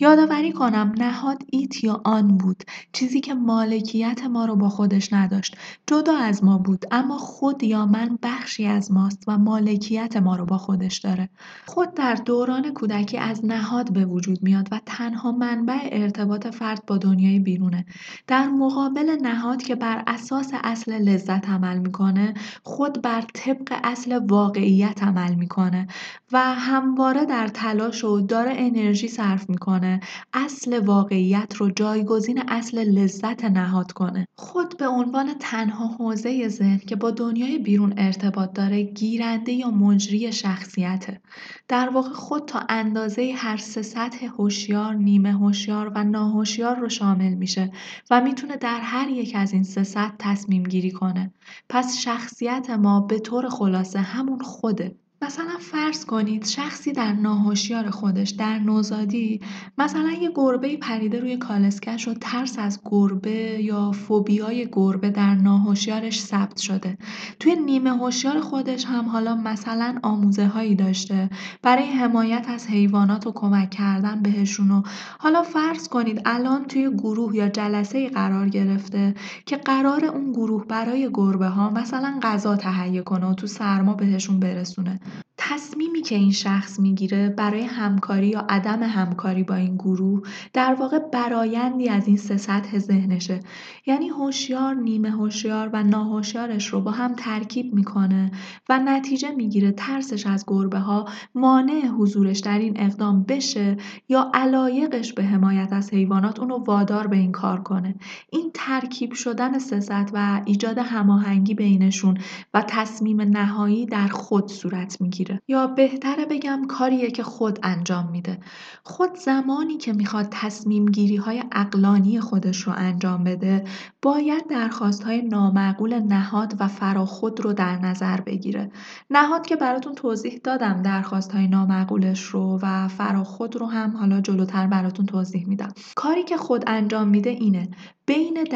یادآوری 0.00 0.52
کنم 0.52 0.94
نهاد 0.98 1.42
ایت 1.46 1.84
یا 1.84 2.00
آن 2.04 2.28
بود 2.28 2.62
چیزی 2.92 3.20
که 3.20 3.34
مالکیت 3.34 4.24
ما 4.24 4.44
رو 4.44 4.56
با 4.56 4.68
خودش 4.68 5.12
نداشت. 5.12 5.56
جدا 5.86 6.16
از 6.16 6.44
ما 6.44 6.58
بود 6.58 6.84
اما 6.90 7.18
خود 7.18 7.62
یا 7.62 7.86
من 7.86 8.18
بخشی 8.22 8.66
از 8.66 8.92
ماست 8.92 9.24
و 9.26 9.38
مالکیت 9.38 10.16
ما 10.16 10.36
رو 10.36 10.44
با 10.44 10.58
خودش 10.58 10.98
داره. 10.98 11.28
خود 11.66 11.94
در 11.94 12.14
دوران 12.14 12.74
کودکی 12.74 13.18
از 13.18 13.44
نهاد 13.44 13.92
به 13.92 14.04
وجود 14.04 14.42
میاد 14.42 14.68
و 14.72 14.80
تنها 14.86 15.32
منبع 15.32 15.88
ارتباط 15.92 16.46
فرد 16.46 16.86
با 16.86 16.98
دنیای 16.98 17.38
بیرونه. 17.38 17.86
در 18.26 18.48
مقابل 18.48 19.16
نهاد 19.22 19.62
که 19.62 19.74
بر 19.74 20.02
اساس 20.06 20.52
اصل 20.64 20.92
لذت 20.92 21.48
عمل 21.48 21.78
می‌کنه 21.78 22.34
خود 22.62 23.02
بر 23.02 23.24
طبق 23.34 23.72
اصل 23.84 24.20
واقعیت 24.28 25.02
عمل 25.02 25.34
می‌کنه 25.34 25.86
و 26.32 26.54
همواره 26.54 27.24
در 27.24 27.48
تلاش 27.48 28.04
و 28.04 28.20
داره 28.20 28.52
انرژی 28.56 29.08
صرف 29.08 29.50
می‌کنه 29.50 30.00
اصل 30.32 30.78
واقعیت 30.78 31.54
رو 31.56 31.70
جایگزین 31.70 32.42
اصل 32.48 32.78
لذت 32.78 33.44
نهاد 33.44 33.92
کنه. 33.92 34.26
خود 34.38 34.76
به 34.76 34.88
عنوان 34.88 35.34
تنها 35.40 35.86
حوزه 35.86 36.48
ذهن 36.48 36.78
که 36.78 36.96
با 36.96 37.10
دنیای 37.10 37.58
بیرون 37.58 37.94
ارتباط 37.96 38.52
داره 38.52 38.82
گیرنده 38.82 39.52
یا 39.52 39.70
مجری 39.70 40.32
شخصیته. 40.32 41.20
در 41.68 41.88
واقع 41.88 42.12
خود 42.12 42.44
تا 42.44 42.60
اندازه 42.68 43.34
هر 43.36 43.56
سه 43.56 43.82
سطح 43.82 44.26
هوشیار 44.26 44.94
نیمه 44.94 45.32
هوشیار 45.32 45.92
و 45.94 46.04
ناهوشیار 46.04 46.76
رو 46.76 46.88
شامل 46.88 47.34
میشه 47.34 47.72
و 48.10 48.20
می‌تونه 48.20 48.56
در 48.56 48.80
هر 48.80 49.08
یک 49.08 49.32
از 49.34 49.52
این 49.52 49.62
سه 49.62 49.82
سطح 49.82 50.14
تصمیم 50.18 50.62
گیری 50.62 50.90
کنه. 50.90 51.32
پس 51.68 51.98
شخصیت 51.98 52.70
ما 52.70 53.00
به 53.00 53.18
طور 53.18 53.48
خلاصه 53.48 53.71
همون 53.96 54.38
خوده. 54.40 54.96
مثلا 55.22 55.56
فرض 55.60 56.04
کنید 56.04 56.46
شخصی 56.46 56.92
در 56.92 57.12
ناهوشیار 57.12 57.90
خودش 57.90 58.30
در 58.30 58.58
نوزادی 58.58 59.40
مثلا 59.78 60.10
یه 60.10 60.30
گربه 60.34 60.76
پریده 60.76 61.20
روی 61.20 61.36
کالسکش 61.36 62.08
و 62.08 62.14
ترس 62.14 62.58
از 62.58 62.80
گربه 62.84 63.30
یا 63.62 63.92
فوبیای 63.92 64.68
گربه 64.72 65.10
در 65.10 65.34
ناهوشیارش 65.34 66.20
ثبت 66.20 66.56
شده. 66.58 66.98
توی 67.40 67.56
نیمه 67.56 67.90
هوشیار 67.90 68.40
خودش 68.40 68.84
هم 68.84 69.08
حالا 69.08 69.36
مثلا 69.36 69.98
آموزه 70.02 70.46
هایی 70.46 70.74
داشته. 70.74 71.30
برای 71.62 71.84
حمایت 71.84 72.46
از 72.48 72.66
حیوانات 72.66 73.26
و 73.26 73.32
کمک 73.32 73.70
کردن 73.70 74.22
بهشون 74.22 74.70
و 74.70 74.82
حالا 75.18 75.42
فرض 75.42 75.88
کنید 75.88 76.22
الان 76.24 76.64
توی 76.64 76.90
گروه 76.90 77.36
یا 77.36 77.48
جلسه 77.48 78.08
قرار 78.08 78.48
گرفته 78.48 79.14
که 79.46 79.56
قرار 79.56 80.04
اون 80.04 80.32
گروه 80.32 80.66
برای 80.66 81.10
گربه 81.14 81.46
ها 81.46 81.70
مثلا 81.70 82.18
غذا 82.22 82.56
تهیه 82.56 83.02
کنه 83.02 83.26
و 83.26 83.34
تو 83.34 83.46
سرما 83.46 83.94
بهشون 83.94 84.40
برسونه. 84.40 85.00
تصمیمی 85.44 86.02
که 86.02 86.14
این 86.14 86.32
شخص 86.32 86.80
می‌گیره 86.80 87.28
برای 87.28 87.62
همکاری 87.62 88.26
یا 88.28 88.46
عدم 88.48 88.82
همکاری 88.82 89.42
با 89.42 89.54
این 89.54 89.74
گروه 89.74 90.22
در 90.52 90.74
واقع 90.74 90.98
برایندی 90.98 91.88
از 91.88 92.08
این 92.08 92.16
سه 92.16 92.36
سطح 92.36 92.78
ذهنشه. 92.78 93.40
یعنی 93.86 94.08
هوشیار 94.08 94.74
نیمه 94.74 95.10
هوشیار 95.10 95.70
و 95.72 95.82
ناهوشیارش 95.82 96.66
رو 96.66 96.80
با 96.80 96.90
هم 96.90 97.14
ترکیب 97.14 97.74
می‌کنه 97.74 98.30
و 98.68 98.78
نتیجه 98.78 99.30
می‌گیره 99.30 99.72
ترسش 99.72 100.26
از 100.26 100.44
گربه 100.46 100.78
ها 100.78 101.08
مانع 101.34 101.86
حضورش 101.86 102.38
در 102.38 102.58
این 102.58 102.80
اقدام 102.80 103.22
بشه 103.22 103.76
یا 104.08 104.30
علایقش 104.34 105.12
به 105.12 105.24
حمایت 105.24 105.72
از 105.72 105.92
حیوانات 105.92 106.40
اونو 106.40 106.64
وادار 106.64 107.06
به 107.06 107.16
این 107.16 107.32
کار 107.32 107.62
کنه. 107.62 107.94
این 108.30 108.50
ترکیب 108.54 109.12
شدن 109.12 109.58
سه 109.58 109.80
سطح 109.80 110.10
و 110.14 110.40
ایجاد 110.44 110.78
هماهنگی 110.78 111.54
بینشون 111.54 112.18
و 112.54 112.64
تصمیم 112.68 113.20
نهایی 113.20 113.86
در 113.86 114.08
خود 114.08 114.48
صورت 114.48 115.00
می‌گیره. 115.00 115.31
یا 115.48 115.66
بهتره 115.66 116.26
بگم 116.26 116.66
کاریه 116.68 117.10
که 117.10 117.22
خود 117.22 117.58
انجام 117.62 118.10
میده. 118.10 118.38
خود 118.84 119.14
زمانی 119.14 119.76
که 119.76 119.92
می‌خواد 119.92 120.28
تصمیم 120.30 120.86
گیری 120.86 121.16
های 121.16 121.42
اقلانی 121.52 122.20
خودش 122.20 122.62
رو 122.62 122.72
انجام 122.76 123.24
بده 123.24 123.64
باید 124.02 124.46
درخواست 124.48 125.02
های 125.02 125.22
نامعقول 125.22 125.98
نهاد 125.98 126.54
و 126.60 126.68
فراخود 126.68 127.40
رو 127.40 127.52
در 127.52 127.78
نظر 127.78 128.20
بگیره. 128.20 128.70
نهاد 129.10 129.46
که 129.46 129.56
براتون 129.56 129.94
توضیح 129.94 130.40
دادم 130.44 130.82
درخواست 130.82 131.32
های 131.32 131.46
نامعقولش 131.48 132.22
رو 132.22 132.58
و 132.62 132.88
فراخود 132.88 133.56
رو 133.56 133.66
هم 133.66 133.96
حالا 133.96 134.20
جلوتر 134.20 134.66
براتون 134.66 135.06
توضیح 135.06 135.48
میدم. 135.48 135.68
کاری 135.96 136.22
که 136.22 136.36
خود 136.36 136.64
انجام 136.66 137.08
میده 137.08 137.30
اینه. 137.30 137.68
بین 138.06 138.46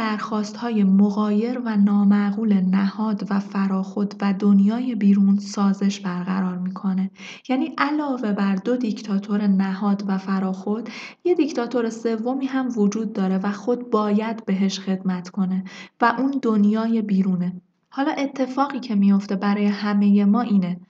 های 0.61 0.85
مغایر 0.85 1.59
و 1.65 1.77
نامعقول 1.77 2.53
نهاد 2.53 3.27
و 3.31 3.41
فراخود 3.41 4.15
و 4.21 4.35
دنیای 4.39 4.95
بیرون 4.95 5.39
سازش 5.39 6.01
برقرار 6.01 6.59
می‌کنه. 6.59 7.11
یعنی 7.49 7.75
علاوه 7.79 8.33
بر 8.33 8.57
دو 8.57 8.77
دیکتاتور 8.77 9.47
نهاد 9.47 10.05
و 10.07 10.19
فراخود 10.19 10.89
یه 11.25 11.35
دیکتاتور 11.35 11.91
سومی 11.91 12.47
هم 12.47 12.69
وجود 12.77 13.13
داره 13.13 13.39
و 13.39 13.53
خود 13.53 13.91
باید 13.91 14.45
بهش 14.45 14.81
خدمت 14.81 15.29
کنه 15.29 15.65
و 16.01 16.15
اون 16.19 16.39
دنیای 16.43 17.03
بیرونه. 17.03 17.61
حالا 17.89 18.13
اتفاقی 18.13 18.81
که 18.81 18.95
میفته 18.95 19.37
برای 19.37 19.67
همه 19.67 20.25
ما 20.25 20.41
اینه. 20.41 20.81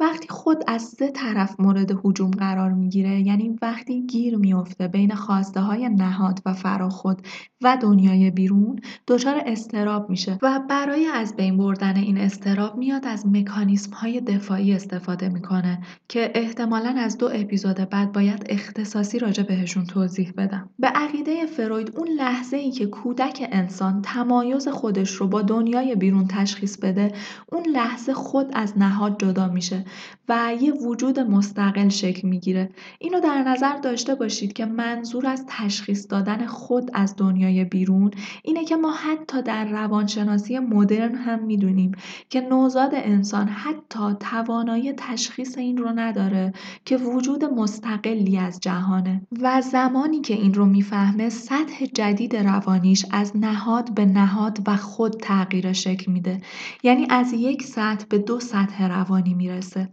وقتی 0.00 0.28
خود 0.28 0.64
از 0.66 0.82
سه 0.82 1.10
طرف 1.10 1.60
مورد 1.60 1.90
هجوم 2.04 2.30
قرار 2.30 2.72
می‌گیره 2.72 3.20
یعنی 3.20 3.58
وقتی 3.62 4.06
گیر 4.06 4.36
میفته 4.36 4.88
بین 4.88 5.14
خواسته 5.14 5.60
های 5.60 5.88
نهاد 5.88 6.40
و 6.46 6.52
فراخود 6.52 7.22
و 7.62 7.78
دنیای 7.82 8.30
بیرون 8.30 8.78
دچار 9.08 9.42
استراب 9.46 10.10
میشه 10.10 10.38
و 10.42 10.60
برای 10.70 11.06
از 11.06 11.36
بین 11.36 11.56
بردن 11.56 11.96
این 11.96 12.18
استراب 12.18 12.76
میاد 12.76 13.06
از 13.06 13.26
مکانیسم 13.26 13.90
های 13.90 14.20
دفاعی 14.20 14.74
استفاده 14.74 15.28
می‌کنه 15.28 15.78
که 16.08 16.32
احتمالا 16.34 16.94
از 16.98 17.18
دو 17.18 17.30
اپیزود 17.32 17.76
بعد 17.76 18.12
باید 18.12 18.46
اختصاصی 18.48 19.18
راجع 19.18 19.42
بهشون 19.42 19.84
توضیح 19.84 20.32
بدم. 20.36 20.70
به 20.78 20.86
عقیده 20.86 21.46
فروید 21.46 21.98
اون 21.98 22.08
لحظه 22.08 22.56
ای 22.56 22.70
که 22.70 22.86
کودک 22.86 23.48
انسان 23.52 24.02
تمایز 24.02 24.68
خودش 24.68 25.10
رو 25.10 25.26
با 25.26 25.42
دنیای 25.42 25.94
بیرون 25.94 26.26
تشخیص 26.28 26.78
بده 26.78 27.12
اون 27.52 27.66
لحظه 27.66 28.14
خود 28.14 28.50
از 28.52 28.78
نهاد 28.78 29.20
جدا 29.20 29.48
میشه. 29.48 29.83
و 30.28 30.52
یه 30.60 30.72
وجود 30.72 31.20
مستقل 31.20 31.88
شکل 31.88 32.28
می‌گیره. 32.28 32.70
اینو 32.98 33.20
در 33.20 33.42
نظر 33.42 33.76
داشته 33.76 34.14
باشید 34.14 34.52
که 34.52 34.66
منظور 34.66 35.26
از 35.26 35.44
تشخیص 35.48 36.06
دادن 36.10 36.46
خود 36.46 36.90
از 36.94 37.14
دنیای 37.16 37.64
بیرون 37.64 38.10
اینه 38.42 38.64
که 38.64 38.76
ما 38.76 38.92
حتی 38.92 39.42
در 39.42 39.64
روانشناسی 39.64 40.58
مدرن 40.58 41.14
هم 41.14 41.44
می‌دونیم 41.44 41.92
که 42.30 42.40
نوزاد 42.40 42.90
انسان 42.94 43.48
حتی 43.48 44.14
توانایی 44.20 44.92
تشخیص 44.92 45.58
این 45.58 45.76
رو 45.76 45.88
نداره 45.94 46.52
که 46.84 46.96
وجود 46.96 47.44
مستقلی 47.44 48.38
از 48.38 48.60
جهانه 48.60 49.20
و 49.42 49.60
زمانی 49.60 50.20
که 50.20 50.34
این 50.34 50.54
رو 50.54 50.66
می‌فهمه 50.66 51.28
سطح 51.28 51.86
جدید 51.94 52.36
روانیش 52.36 53.06
از 53.10 53.36
نهاد 53.36 53.94
به 53.94 54.04
نهاد 54.04 54.58
و 54.66 54.76
خود 54.76 55.12
تغییر 55.12 55.72
شکل 55.72 56.12
میده. 56.12 56.40
یعنی 56.82 57.06
از 57.10 57.32
یک 57.32 57.62
سطح 57.62 58.06
به 58.08 58.18
دو 58.18 58.40
سطح 58.40 58.88
روانی 58.88 59.34
می‌رسه. 59.34 59.73
می‌رسه 59.76 59.88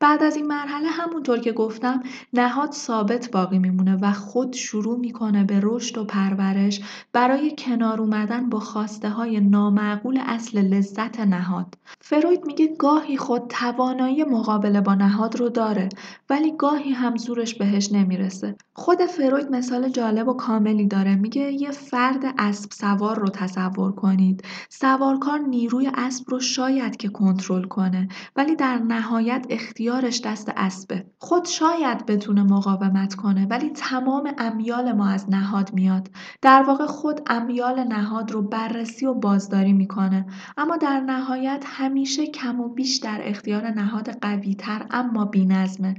بعد 0.00 0.22
از 0.22 0.36
این 0.36 0.46
مرحله 0.46 0.88
همونطور 0.88 1.38
که 1.38 1.52
گفتم 1.52 2.02
نهاد 2.32 2.72
ثابت 2.72 3.30
باقی 3.30 3.58
میمونه 3.58 3.96
و 3.96 4.12
خود 4.12 4.52
شروع 4.52 4.98
می‌کنه 4.98 5.44
به 5.44 5.60
رشد 5.62 5.98
و 5.98 6.04
پرورش 6.04 6.80
برای 7.12 7.54
کنار 7.58 8.00
اومدن 8.00 8.48
با 8.50 8.60
خواسته 8.60 9.08
های 9.08 9.40
نامعقول 9.40 10.20
اصل 10.26 10.58
لذت 10.58 11.20
نهاد. 11.20 11.74
فروید 12.00 12.44
میگه 12.46 12.76
گاهی 12.78 13.16
خود 13.16 13.42
توانایی 13.48 14.24
مقابله 14.24 14.80
با 14.80 14.94
نهاد 14.94 15.36
رو 15.36 15.48
داره 15.48 15.88
ولی 16.30 16.56
گاهی 16.56 16.90
هم 16.90 17.16
زورش 17.16 17.54
بهش 17.54 17.92
نمی‌رسه. 17.92 18.56
خود 18.74 18.98
فروید 19.02 19.50
مثال 19.50 19.88
جالب 19.88 20.28
و 20.28 20.34
کاملی 20.34 20.86
داره. 20.86 21.14
میگه 21.16 21.52
یه 21.52 21.70
فرد 21.70 22.24
اسب 22.38 22.70
سوار 22.72 23.18
رو 23.18 23.28
تصور 23.28 23.92
کنید. 23.92 24.44
سوارکار 24.68 25.38
نیروی 25.38 25.90
اسب 25.94 26.24
رو 26.28 26.40
شاید 26.40 26.96
که 26.96 27.08
کنترل 27.08 27.64
کنه 27.64 28.08
ولی 28.36 28.56
در 28.56 28.78
نهایت 28.78 29.25
اختیارش 29.50 30.20
دست 30.20 30.52
اسبه. 30.56 31.06
خود 31.18 31.44
شاید 31.44 32.06
بتونه 32.06 32.42
مقاومت 32.42 33.14
کنه 33.14 33.46
ولی 33.46 33.70
تمام 33.70 34.34
امیال 34.38 34.92
ما 34.92 35.08
از 35.08 35.30
نهاد 35.30 35.74
میاد. 35.74 36.10
در 36.42 36.62
واقع 36.62 36.86
خود 36.86 37.20
امیال 37.26 37.84
نهاد 37.84 38.30
رو 38.30 38.42
بررسی 38.42 39.06
و 39.06 39.14
بازداری 39.14 39.72
می‌کنه. 39.72 40.26
اما 40.56 40.76
در 40.76 41.00
نهایت 41.00 41.64
همیشه 41.66 42.26
کم 42.26 42.60
و 42.60 42.68
بیش 42.68 42.96
در 42.96 43.20
اختیار 43.22 43.66
نهاد 43.70 44.10
قویتر 44.10 44.86
اما 44.90 45.24
بینظمه. 45.24 45.94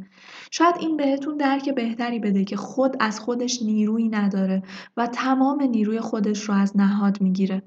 شاید 0.52 0.76
این 0.80 0.98
بهتون 0.98 1.38
درک 1.38 1.70
بهتری 1.70 2.20
بده 2.20 2.46
که 2.46 2.58
خود 2.58 2.98
از 3.00 3.20
خودش 3.20 3.62
نیرویی 3.64 4.10
نداره 4.10 4.64
و 4.98 5.08
تمام 5.08 5.62
نیروی 5.62 6.00
خودش 6.00 6.44
رو 6.44 6.56
از 6.56 6.78
نهاد 6.78 7.22
می‌گیره. 7.22 7.64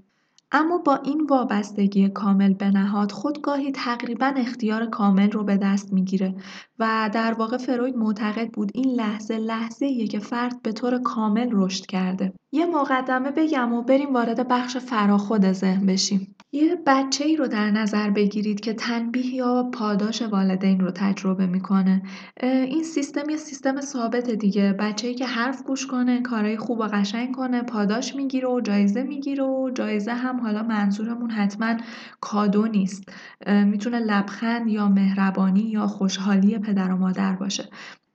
اما 0.52 0.78
با 0.78 0.96
این 0.96 1.26
وابستگی 1.30 2.08
کامل 2.08 2.54
به 2.54 2.70
نهاد 2.70 3.12
خود 3.12 3.40
گاهی 3.40 3.72
تقریبا 3.72 4.32
اختیار 4.36 4.86
کامل 4.86 5.30
رو 5.30 5.44
به 5.44 5.56
دست 5.56 5.92
می‌گیره 5.92 6.34
و 6.78 7.10
در 7.12 7.32
واقع 7.32 7.56
فروید 7.56 7.96
معتقد 7.96 8.50
بود 8.50 8.70
این 8.74 8.94
لحظه 8.94 9.38
لحظه 9.38 10.06
که 10.06 10.18
فرد 10.18 10.62
به 10.62 10.72
طور 10.72 10.98
کامل 10.98 11.48
رشد 11.52 11.86
کرده. 11.86 12.32
یه 12.52 12.66
مقدمه 12.66 13.30
بگم 13.30 13.72
و 13.72 13.82
بریم 13.82 14.14
وارد 14.14 14.48
بخش 14.48 14.76
فراخود 14.76 15.52
ذهن 15.52 15.86
بشیم. 15.86 16.36
یه 16.52 16.76
بچه 16.86 17.24
ای 17.24 17.36
رو 17.36 17.48
در 17.48 17.70
نظر 17.70 18.10
بگیرید 18.10 18.60
که 18.60 18.72
تنبیه 18.72 19.34
یا 19.34 19.70
پاداش 19.72 20.22
والدین 20.22 20.80
رو 20.80 20.90
تجربه 20.90 21.46
می‌کنه. 21.46 22.02
این 22.42 22.82
سیستم 22.82 23.30
یه 23.30 23.36
سیستم 23.36 23.80
ثابت 23.80 24.30
دیگه. 24.30 24.72
بچه 24.72 25.08
ای 25.08 25.14
که 25.14 25.26
حرف 25.26 25.62
گوش 25.62 25.86
کنه 25.86 26.22
کارهای 26.22 26.56
خوب 26.56 26.78
و 26.80 26.82
قشنگ 26.82 27.34
کنه 27.34 27.62
پاداش 27.62 28.16
می‌گیره 28.16 28.48
و 28.48 28.60
جایزه 28.60 29.02
می‌گیره 29.02 29.44
و 29.44 29.70
جایزه 29.74 30.12
هم 30.12 30.39
حالا 30.40 30.62
منظورمون 30.62 31.30
حتما 31.30 31.76
کادو 32.20 32.66
نیست. 32.66 33.12
می‌تونه 33.48 33.98
لبخند 33.98 34.68
یا 34.68 34.88
مهربانی 34.88 35.60
یا 35.60 35.86
خوشحالی 35.86 36.58
پدر 36.58 36.92
و 36.92 36.96
مادر 36.96 37.36
باشه. 37.36 37.68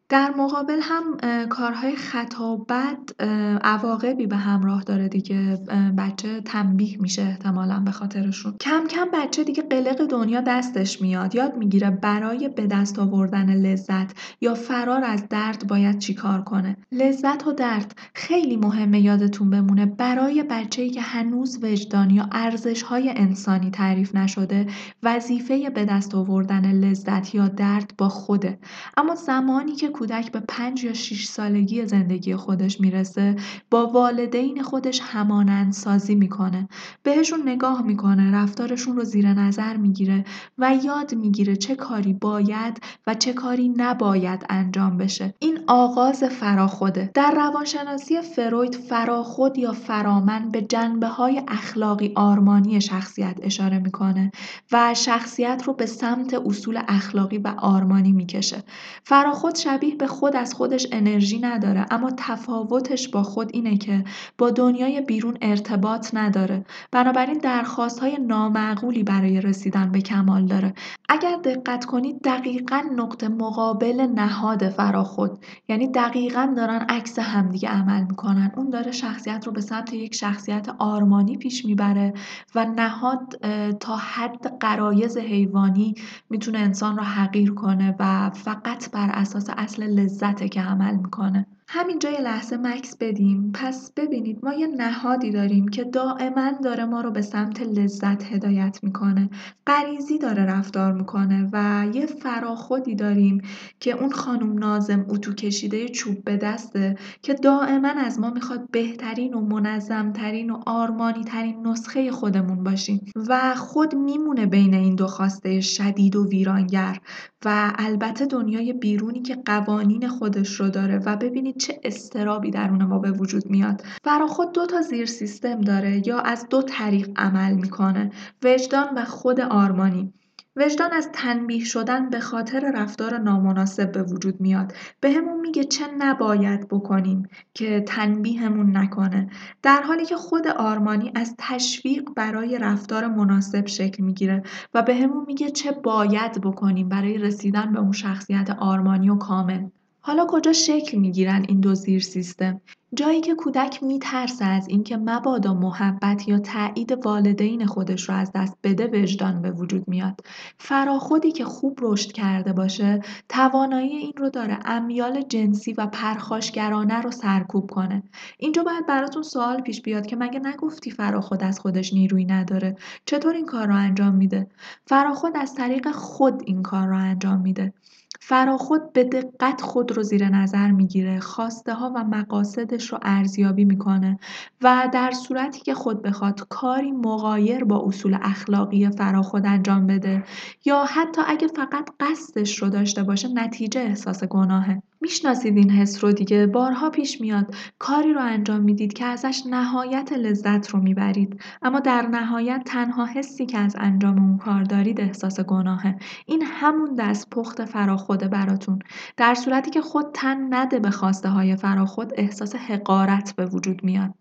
در 0.10 0.34
مقابل 0.38 0.80
هم 0.82 1.18
کارهای 1.48 1.96
خطا 1.96 2.56
بد 2.56 3.22
عواقبی 3.64 4.28
به 4.28 4.36
همراه 4.36 4.84
داره 4.84 5.08
دیگه 5.08 5.58
بچه 5.98 6.42
تنبیه 6.42 7.02
میشه 7.02 7.22
احتمالا 7.22 7.80
به 7.80 7.92
خاطرشون. 7.92 8.54
کم 8.62 8.88
کم 8.88 9.06
بچه 9.14 9.44
دیگه 9.44 9.64
قلق 9.64 10.08
دنیا 10.08 10.42
دستش 10.42 11.02
میاد. 11.02 11.36
یاد 11.36 11.58
می‌گیره 11.58 11.90
برای 11.90 12.50
به 12.50 12.68
دست 12.68 13.00
آوردن 13.00 13.56
لذت 13.56 14.12
یا 14.42 14.54
فرار 14.54 15.04
از 15.04 15.30
درد 15.30 15.68
باید 15.68 16.00
چیکار 16.00 16.42
کنه؟ 16.42 16.78
لذت 16.92 17.48
و 17.48 17.52
درد 17.52 17.96
خیلی 18.14 18.58
مهمه 18.58 19.00
یادتون 19.00 19.50
بمونه. 19.50 19.86
برای 19.86 20.44
بچه 20.44 20.90
که 20.90 21.02
هنوز 21.02 21.64
وجدان 21.64 22.10
یا 22.10 22.30
ارزش 22.32 22.82
های 22.82 23.10
انسانی 23.10 23.72
تعریف 23.72 24.16
نشده 24.16 24.68
وظیفه 25.04 25.70
به 25.70 25.86
دست 25.86 26.16
آوردن 26.16 26.72
لذت 26.72 27.36
یا 27.36 27.48
درد 27.48 27.94
با 27.98 28.10
خوده. 28.10 28.60
اما 28.98 29.16
زمانی 29.16 29.76
که 29.76 29.90
کودک 29.96 30.32
به 30.32 30.40
پنج 30.40 30.84
یا 30.84 30.94
شیش 30.94 31.28
سالگی 31.28 31.86
زندگی 31.86 32.36
خودش 32.36 32.82
می‌رسه 32.82 33.36
با 33.72 33.88
والدین 33.88 34.64
خودش 34.64 35.02
همانند 35.04 35.74
سازی 35.74 36.16
می‌کنه. 36.16 36.68
بهشون 37.04 37.42
نگاه 37.46 37.82
می‌کنه 37.82 38.36
رفتارشون 38.36 38.96
رو 38.96 39.04
زیر 39.04 39.34
نظر 39.34 39.78
می‌گیره 39.78 40.26
و 40.58 40.76
یاد 40.84 41.16
می‌گیره 41.16 41.56
چه 41.56 41.76
کاری 41.76 42.14
باید 42.14 42.82
و 43.08 43.14
چه 43.14 43.34
کاری 43.34 43.74
نباید 43.78 44.46
انجام 44.50 44.98
بشه. 44.98 45.34
این 45.40 45.60
آغاز 45.68 46.24
فراخوده. 46.24 47.12
در 47.14 47.32
روانشناسی 47.36 48.22
فروید 48.22 48.76
فراخود 48.76 49.58
یا 49.58 49.72
فرامن 49.72 50.50
به 50.52 50.62
جنبه 50.62 51.08
های 51.08 51.42
اخلاقی 51.48 52.12
آرمانی 52.16 52.82
شخصیت 52.82 53.38
اشاره 53.42 53.80
می‌کنه 53.80 54.32
و 54.72 54.94
شخصیت 54.94 55.64
رو 55.66 55.74
به 55.74 55.86
سمت 55.86 56.34
اصول 56.34 56.80
اخلاقی 56.88 57.38
و 57.38 57.54
آرمانی 57.58 58.12
می‌کشه. 58.12 58.64
فراخود 59.04 59.56
شبیه 59.56 59.85
شبیه 59.86 59.96
به 59.96 60.08
خود 60.08 60.36
از 60.36 60.54
خودش 60.54 60.88
انرژی 60.92 61.40
نداره 61.40 61.86
اما 61.92 62.12
تفاوتش 62.18 63.08
با 63.08 63.24
خود 63.24 63.50
اینه 63.54 63.78
که 63.78 64.04
با 64.38 64.50
دنیای 64.50 65.02
بیرون 65.02 65.38
ارتباط 65.42 66.10
نداره. 66.14 66.66
بنابراین 66.92 67.38
درخواست 67.38 68.00
های 68.00 68.18
نامعقولی 68.28 69.04
برای 69.04 69.42
رسیدن 69.42 69.92
به 69.92 70.02
کمال 70.02 70.46
داره. 70.46 70.74
اگر 71.10 71.38
دقت 71.44 71.86
کنید 71.86 72.22
دقیقا 72.24 72.82
نقطه 72.96 73.28
مقابل 73.28 74.02
نهاد 74.02 74.70
فراخود. 74.70 75.40
یعنی 75.68 75.88
دقیقا 75.88 76.54
دارن 76.58 76.86
عکس 76.90 77.20
همدیگه 77.20 77.70
عمل 77.70 78.04
می‌کنن. 78.04 78.52
اون 78.58 78.70
داره 78.70 78.92
شخصیت 78.92 79.48
رو 79.48 79.52
به 79.52 79.62
سمت 79.62 79.94
یک 79.94 80.16
شخصیت 80.16 80.68
آرمانی 80.80 81.38
پیش 81.38 81.66
می‌بره 81.66 82.14
و 82.56 82.66
نهاد 82.66 83.36
تا 83.80 83.96
حد 83.96 84.58
قرایز 84.60 85.18
حیوانی 85.18 85.96
می‌تونه 86.30 86.60
انسان 86.60 86.98
رو 86.98 87.04
حقیر 87.04 87.54
کنه 87.54 87.96
و 88.00 88.30
فقط 88.30 88.92
بر 88.92 89.10
اساس 89.14 89.50
اصل 89.58 89.75
لذته 89.84 90.50
که 90.50 90.62
عمل 90.62 90.96
می‌کنه. 90.96 91.46
همینجا 91.68 92.10
یه 92.10 92.22
لحظه 92.22 92.58
مکس 92.58 92.98
بدیم. 93.00 93.52
پس 93.54 93.92
ببینید 93.98 94.40
ما 94.44 94.54
یه 94.54 94.68
نهادی 94.68 95.32
داریم 95.32 95.68
که 95.68 95.84
دائما 95.84 96.52
داره 96.64 96.86
ما 96.86 97.02
رو 97.02 97.12
به 97.12 97.22
سمت 97.22 97.62
لذت 97.62 98.34
هدایت 98.34 98.80
می‌کنه. 98.84 99.30
غریزی 99.68 100.18
داره 100.18 100.46
رفتار 100.46 100.94
می‌کنه 100.94 101.50
و 101.54 101.88
یه 101.94 102.06
فراخودی 102.06 102.96
داریم 102.96 103.42
که 103.80 103.92
اون 103.92 104.12
خانم 104.12 104.60
نازم 104.60 105.06
اتو 105.10 105.34
کشیده 105.34 105.90
چوب 105.90 106.24
به 106.24 106.38
دسته 106.38 106.96
که 107.22 107.34
دائما 107.34 107.88
از 107.88 108.20
ما 108.20 108.30
می‌خواد 108.30 108.72
بهترین 108.72 109.34
و 109.34 109.42
منظمترین 109.42 110.50
و 110.50 110.62
آرمانی 110.66 111.24
ترین 111.24 111.68
نسخه 111.68 112.12
خودمون 112.12 112.64
باشیم 112.64 113.06
و 113.30 113.56
خود 113.56 113.96
میمونه 113.96 114.46
بین 114.46 114.74
این 114.74 114.96
دو 114.96 115.08
خواسته 115.08 115.62
شدید 115.62 116.16
و 116.16 116.28
ویرانگر 116.28 117.00
و 117.46 117.74
البته 117.78 118.26
دنیای 118.26 118.74
بیرونی 118.74 119.22
که 119.22 119.36
قوانین 119.46 120.08
خودش 120.08 120.60
رو 120.60 120.70
داره. 120.70 120.98
و 121.06 121.16
ببینید 121.16 121.55
چه 121.60 121.80
استرابی 121.84 122.52
درون 122.52 122.84
ما 122.84 123.00
به 123.00 123.12
وجود 123.12 123.50
میاد. 123.50 123.84
فراخود 124.04 124.52
دو 124.52 124.66
تا 124.66 124.82
زیر 124.82 125.06
سیستم 125.06 125.62
داره 125.62 126.08
یا 126.08 126.20
از 126.20 126.50
دو 126.50 126.62
طریق 126.62 127.10
عمل 127.16 127.54
می‌کنه. 127.54 128.12
وجدان 128.44 128.88
و 128.96 129.06
خود 129.06 129.42
آرمانی. 129.42 130.14
وجدان 130.58 130.94
از 130.94 131.10
تنبیه 131.14 131.66
شدن 131.66 132.10
به 132.10 132.20
خاطر 132.20 132.72
رفتار 132.76 133.18
نامناسب 133.18 133.92
به 133.92 134.04
وجود 134.04 134.42
میاد. 134.42 134.74
به 135.00 135.12
همون 135.12 135.40
میگه 135.40 135.64
چه 135.64 135.86
نباید 135.98 136.68
بکنیم 136.68 137.28
که 137.54 137.82
تنبیهمون 137.88 138.78
نکنه. 138.78 139.30
در 139.64 139.82
حالی 139.82 140.06
که 140.06 140.16
خود 140.16 140.48
آرمانی 140.48 141.12
از 141.16 141.36
تشویق 141.38 142.04
برای 142.16 142.58
رفتار 142.58 143.08
مناسب 143.08 143.66
شکل 143.66 144.04
می‌گیره 144.04 144.44
و 144.74 144.82
به 144.82 144.96
همون 144.96 145.26
میگه 145.28 145.50
چه 145.50 145.72
باید 145.72 146.42
بکنیم 146.42 146.90
برای 146.90 147.18
رسیدن 147.18 147.74
به 147.74 147.80
اون 147.80 147.92
شخصیت 147.92 148.50
آرمانی 148.60 149.10
و 149.10 149.16
کامل. 149.16 149.68
حالا 150.08 150.26
کجا 150.30 150.54
شکل 150.54 150.98
می‌گیرن 150.98 151.46
این 151.48 151.60
دو 151.60 151.76
زیر 151.76 152.02
سیستم؟ 152.02 152.62
جایی 152.94 153.22
که 153.22 153.36
کودک 153.36 153.84
میترسه 153.84 154.46
از 154.46 154.68
اینکه 154.68 154.98
مبادا 154.98 155.54
محبت 155.54 156.28
یا 156.28 156.40
تایید 156.40 157.06
والدین 157.06 157.66
خودش 157.66 158.10
رو 158.10 158.16
از 158.16 158.32
دست 158.36 158.58
بده 158.64 158.88
وجدان 158.88 159.42
به 159.42 159.52
وجود 159.52 159.88
میاد. 159.88 160.22
فراخودی 160.58 161.32
که 161.32 161.46
خوب 161.46 161.80
رشد 161.82 162.12
کرده 162.12 162.54
باشه 162.54 163.02
توانایی 163.30 163.98
این 163.98 164.14
رو 164.18 164.30
داره 164.30 164.60
امیال 164.66 165.22
جنسی 165.22 165.74
و 165.74 165.88
پرخاشگرانه 165.88 167.02
رو 167.02 167.12
سرکوب 167.12 167.72
کنه. 167.72 168.04
اینجا 168.40 168.64
باید 168.64 168.86
براتون 168.86 169.24
سوال 169.24 169.62
پیش 169.62 169.82
بیاد 169.82 170.06
که 170.06 170.16
مگه 170.16 170.40
نگفتی 170.40 170.92
فراخود 170.92 171.44
از 171.44 171.60
خودش 171.60 171.94
نیروی 171.94 172.26
نداره؟ 172.26 172.76
چطور 173.06 173.34
این 173.34 173.46
کار 173.46 173.68
رو 173.68 173.76
انجام 173.76 174.16
میده؟ 174.16 174.48
فراخود 174.88 175.38
از 175.38 175.56
طریق 175.56 175.92
خود 175.92 176.42
این 176.46 176.64
کار 176.64 176.88
رو 176.88 176.98
انجام 176.98 177.42
میده. 177.42 177.74
فراخود 178.22 178.94
به 178.94 179.04
دقت 179.04 179.62
خود 179.62 179.92
رو 179.92 180.04
زیر 180.04 180.30
نظر 180.30 180.72
می‌گیره 180.72 181.20
خواسته 181.20 181.74
ها 181.74 181.94
و 181.96 182.04
مقاصدش 182.04 182.92
رو 182.92 183.00
ارزیابی 183.02 183.66
می‌کنه 183.66 184.20
و 184.62 184.90
در 184.94 185.12
صورتی 185.12 185.60
که 185.62 185.74
خود 185.74 186.02
بخواد 186.02 186.48
کاری 186.50 186.92
مغایر 186.92 187.64
با 187.64 187.84
اصول 187.88 188.18
اخلاقی 188.22 188.90
فراخود 188.90 189.46
انجام 189.46 189.88
بده 189.88 190.24
یا 190.66 190.86
حتی 190.86 191.22
اگه 191.28 191.48
فقط 191.48 191.90
قصدش 192.00 192.58
رو 192.60 192.70
داشته 192.70 193.04
باشه 193.04 193.28
نتیجه 193.34 193.82
احساس 193.82 194.24
گناهه. 194.24 194.82
می‌شناسید 195.06 195.58
این 195.58 195.72
حس 195.72 196.04
رو 196.04 196.12
دیگه؟ 196.12 196.48
بارها 196.48 196.90
پیش 196.90 197.22
میاد. 197.22 197.56
کاری 197.80 198.14
رو 198.14 198.22
انجام 198.22 198.62
می‌دید 198.62 198.94
که 198.94 199.06
ازش 199.06 199.44
نهایت 199.50 200.14
لذت 200.14 200.70
رو 200.70 200.80
می‌برید. 200.80 201.42
اما 201.62 201.80
در 201.80 202.02
نهایت 202.02 202.62
تنها 202.66 203.06
حسی 203.06 203.46
که 203.46 203.58
از 203.58 203.76
انجام 203.80 204.20
اون 204.20 204.38
کار 204.38 204.64
دارید 204.64 205.02
احساس 205.02 205.40
گناهه. 205.40 205.96
این 206.26 206.44
همون 206.46 206.96
دست 206.96 207.30
پخت 207.30 207.66
فراخوده 207.66 208.28
براتون. 208.28 208.80
در 209.18 209.36
صورتی 209.36 209.72
که 209.72 209.82
خود 209.82 210.06
تن 210.14 210.54
نده 210.54 210.80
به 210.80 210.90
خواسته 210.90 211.30
های 211.30 211.56
فراخود 211.56 212.14
احساس 212.16 212.56
حقارت 212.56 213.36
به 213.36 213.46
وجود 213.46 213.84
میاد. 213.84 214.14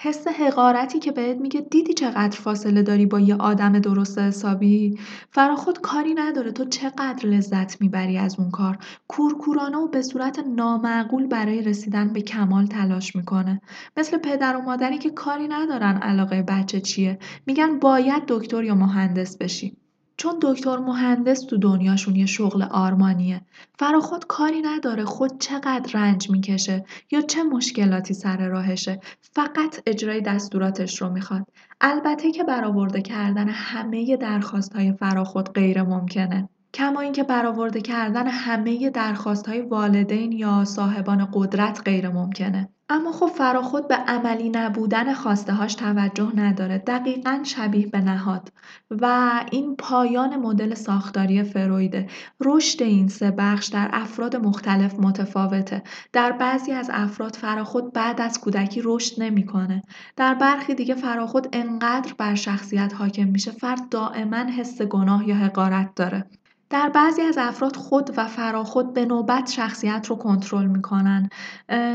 حس 0.00 0.28
حقارتی 0.28 0.98
که 0.98 1.12
بهت 1.12 1.36
میگه 1.36 1.60
دیدی 1.60 1.92
چقدر 1.92 2.38
فاصله 2.38 2.82
داری 2.82 3.06
با 3.06 3.20
یه 3.20 3.36
آدم 3.36 3.78
درست 3.78 4.18
حسابی؟ 4.18 4.98
فراخود 5.30 5.80
کاری 5.80 6.14
نداره. 6.14 6.52
تو 6.52 6.64
چقدر 6.64 7.26
لذت 7.26 7.80
می‌بری 7.80 8.18
از 8.18 8.38
اون 8.38 8.50
کار؟ 8.50 8.78
کورکورانه 9.08 9.76
و 9.76 9.88
به 9.88 10.02
صورت 10.02 10.38
نامعقول 10.56 11.26
برای 11.26 11.62
رسیدن 11.62 12.12
به 12.12 12.22
کمال 12.22 12.66
تلاش 12.66 13.16
می‌کنه. 13.16 13.60
مثل 13.96 14.18
پدر 14.18 14.56
و 14.56 14.62
مادری 14.62 14.98
که 14.98 15.10
کاری 15.10 15.48
ندارن 15.48 15.96
علاقه 15.96 16.42
بچه 16.42 16.80
چیه. 16.80 17.18
میگن 17.46 17.78
باید 17.78 18.22
دکتر 18.28 18.64
یا 18.64 18.74
مهندس 18.74 19.36
بشی. 19.36 19.76
چون 20.18 20.38
دکتر 20.42 20.76
مهندس 20.76 21.40
تو 21.40 21.56
دنیاشون 21.56 22.16
یه 22.16 22.26
شغل 22.26 22.62
آرمانیه. 22.62 23.40
فراخود 23.78 24.26
کاری 24.26 24.62
نداره 24.62 25.04
خود 25.04 25.38
چقدر 25.40 25.90
رنج 25.94 26.30
می‌کشه 26.30 26.84
یا 27.10 27.20
چه 27.20 27.42
مشکلاتی 27.42 28.14
سر 28.14 28.48
راهشه. 28.48 29.00
فقط 29.20 29.80
اجرای 29.86 30.20
دستوراتش 30.20 31.02
رو 31.02 31.08
می‌خواد. 31.08 31.46
البته 31.80 32.32
که 32.32 32.44
برآورده 32.44 33.02
کردن 33.02 33.48
همه 33.48 34.16
درخواست 34.16 34.76
های 34.76 34.92
فراخود 34.92 35.52
غیر 35.52 35.82
ممکنه 35.82 36.48
کما 36.74 37.00
اینکه 37.00 37.22
برآورده 37.22 37.80
کردن 37.80 38.26
همه 38.26 38.90
درخواست 38.90 39.48
های 39.48 39.60
والدین 39.60 40.32
یا 40.32 40.64
صاحبان 40.64 41.28
قدرت 41.32 41.82
غیر 41.84 42.08
ممکنه. 42.08 42.68
اما 42.90 43.12
خب 43.12 43.26
فراخود 43.26 43.88
به 43.88 43.94
عملی 43.94 44.48
نبودن 44.48 45.14
هاش 45.48 45.74
توجه 45.74 46.32
نداره 46.36 46.78
دقیقا 46.78 47.40
شبیه 47.44 47.86
به 47.86 48.00
نهاد. 48.00 48.52
و 48.90 49.30
این 49.50 49.76
پایان 49.76 50.36
مدل 50.36 50.74
ساختاری 50.74 51.42
فرویده. 51.42 52.06
رشد 52.40 52.82
این 52.82 53.08
سه 53.08 53.30
بخش 53.30 53.66
در 53.66 53.90
افراد 53.92 54.36
مختلف 54.36 54.94
متفاوته. 55.00 55.82
در 56.12 56.32
بعضی 56.32 56.72
از 56.72 56.90
افراد 56.92 57.36
فراخود 57.36 57.92
بعد 57.92 58.20
از 58.20 58.40
کودکی 58.40 58.80
رشد 58.84 59.22
نمی‌کنه. 59.22 59.82
در 60.16 60.34
برخی 60.34 60.74
دیگه 60.74 60.94
فراخود 60.94 61.48
انقدر 61.52 62.14
بر 62.18 62.34
شخصیت 62.34 62.94
حاکم 62.94 63.28
میشه 63.28 63.50
فرد 63.50 63.88
دائما 63.88 64.36
حس 64.36 64.82
گناه 64.82 65.28
یا 65.28 65.34
حقارت 65.34 65.94
داره. 65.94 66.24
در 66.70 66.88
بعضی 66.88 67.22
از 67.22 67.38
افراد 67.38 67.76
خود 67.76 68.10
و 68.16 68.26
فراخود 68.26 68.94
به 68.94 69.04
نوبت 69.04 69.50
شخصیت 69.50 70.06
رو 70.06 70.16
کنترل 70.16 70.66
می‌کنن. 70.66 71.28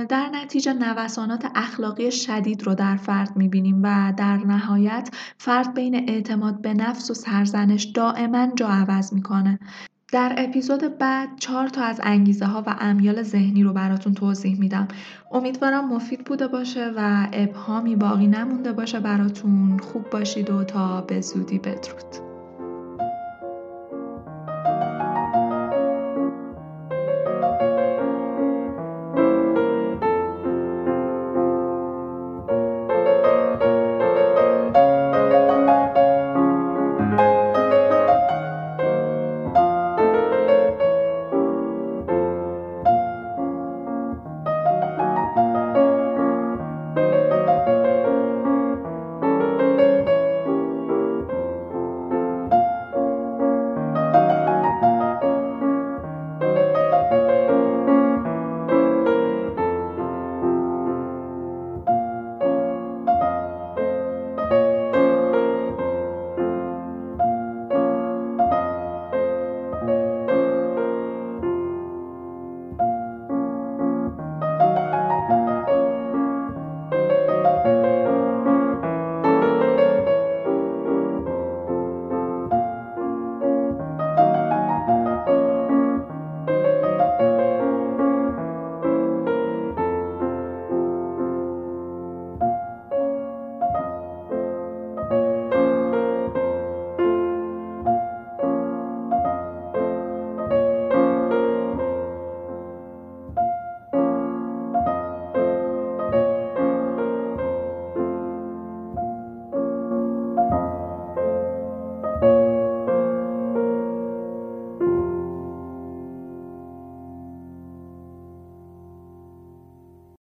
در 0.09 0.29
نتیجه 0.33 0.73
نوسانات 0.73 1.45
اخلاقی 1.55 2.11
شدید 2.11 2.63
رو 2.63 2.75
در 2.75 2.95
فرد 2.95 3.35
می‌بینیم 3.35 3.79
و 3.83 4.13
در 4.17 4.37
نهایت 4.37 5.09
فرد 5.37 5.73
بین 5.73 6.09
اعتماد 6.09 6.61
به 6.61 6.73
نفس 6.73 7.11
و 7.11 7.13
سرزنش 7.13 7.83
دائما 7.83 8.47
جا 8.55 8.67
عوض 8.67 9.13
می‌کنه. 9.13 9.59
در 10.11 10.35
اپیزود 10.37 10.97
بعد 10.97 11.29
چهار 11.39 11.67
تا 11.67 11.81
از 11.83 11.99
انگیزه 12.03 12.45
ها 12.45 12.63
و 12.67 12.75
امیال 12.79 13.23
ذهنی 13.23 13.63
رو 13.63 13.73
براتون 13.73 14.13
توضیح 14.13 14.59
میدم. 14.59 14.87
امیدوارم 15.31 15.93
مفید 15.93 16.25
بوده 16.25 16.47
باشه 16.47 16.93
و 16.97 17.27
ابهامی 17.33 17.95
باقی 17.95 18.27
نمونده 18.27 18.73
باشه 18.73 18.99
براتون. 18.99 19.79
خوب 19.79 20.09
باشید 20.09 20.49
و 20.49 20.63
تا 20.63 21.01
به 21.01 21.21
زودی 21.21 21.59
بدرود. 21.59 22.32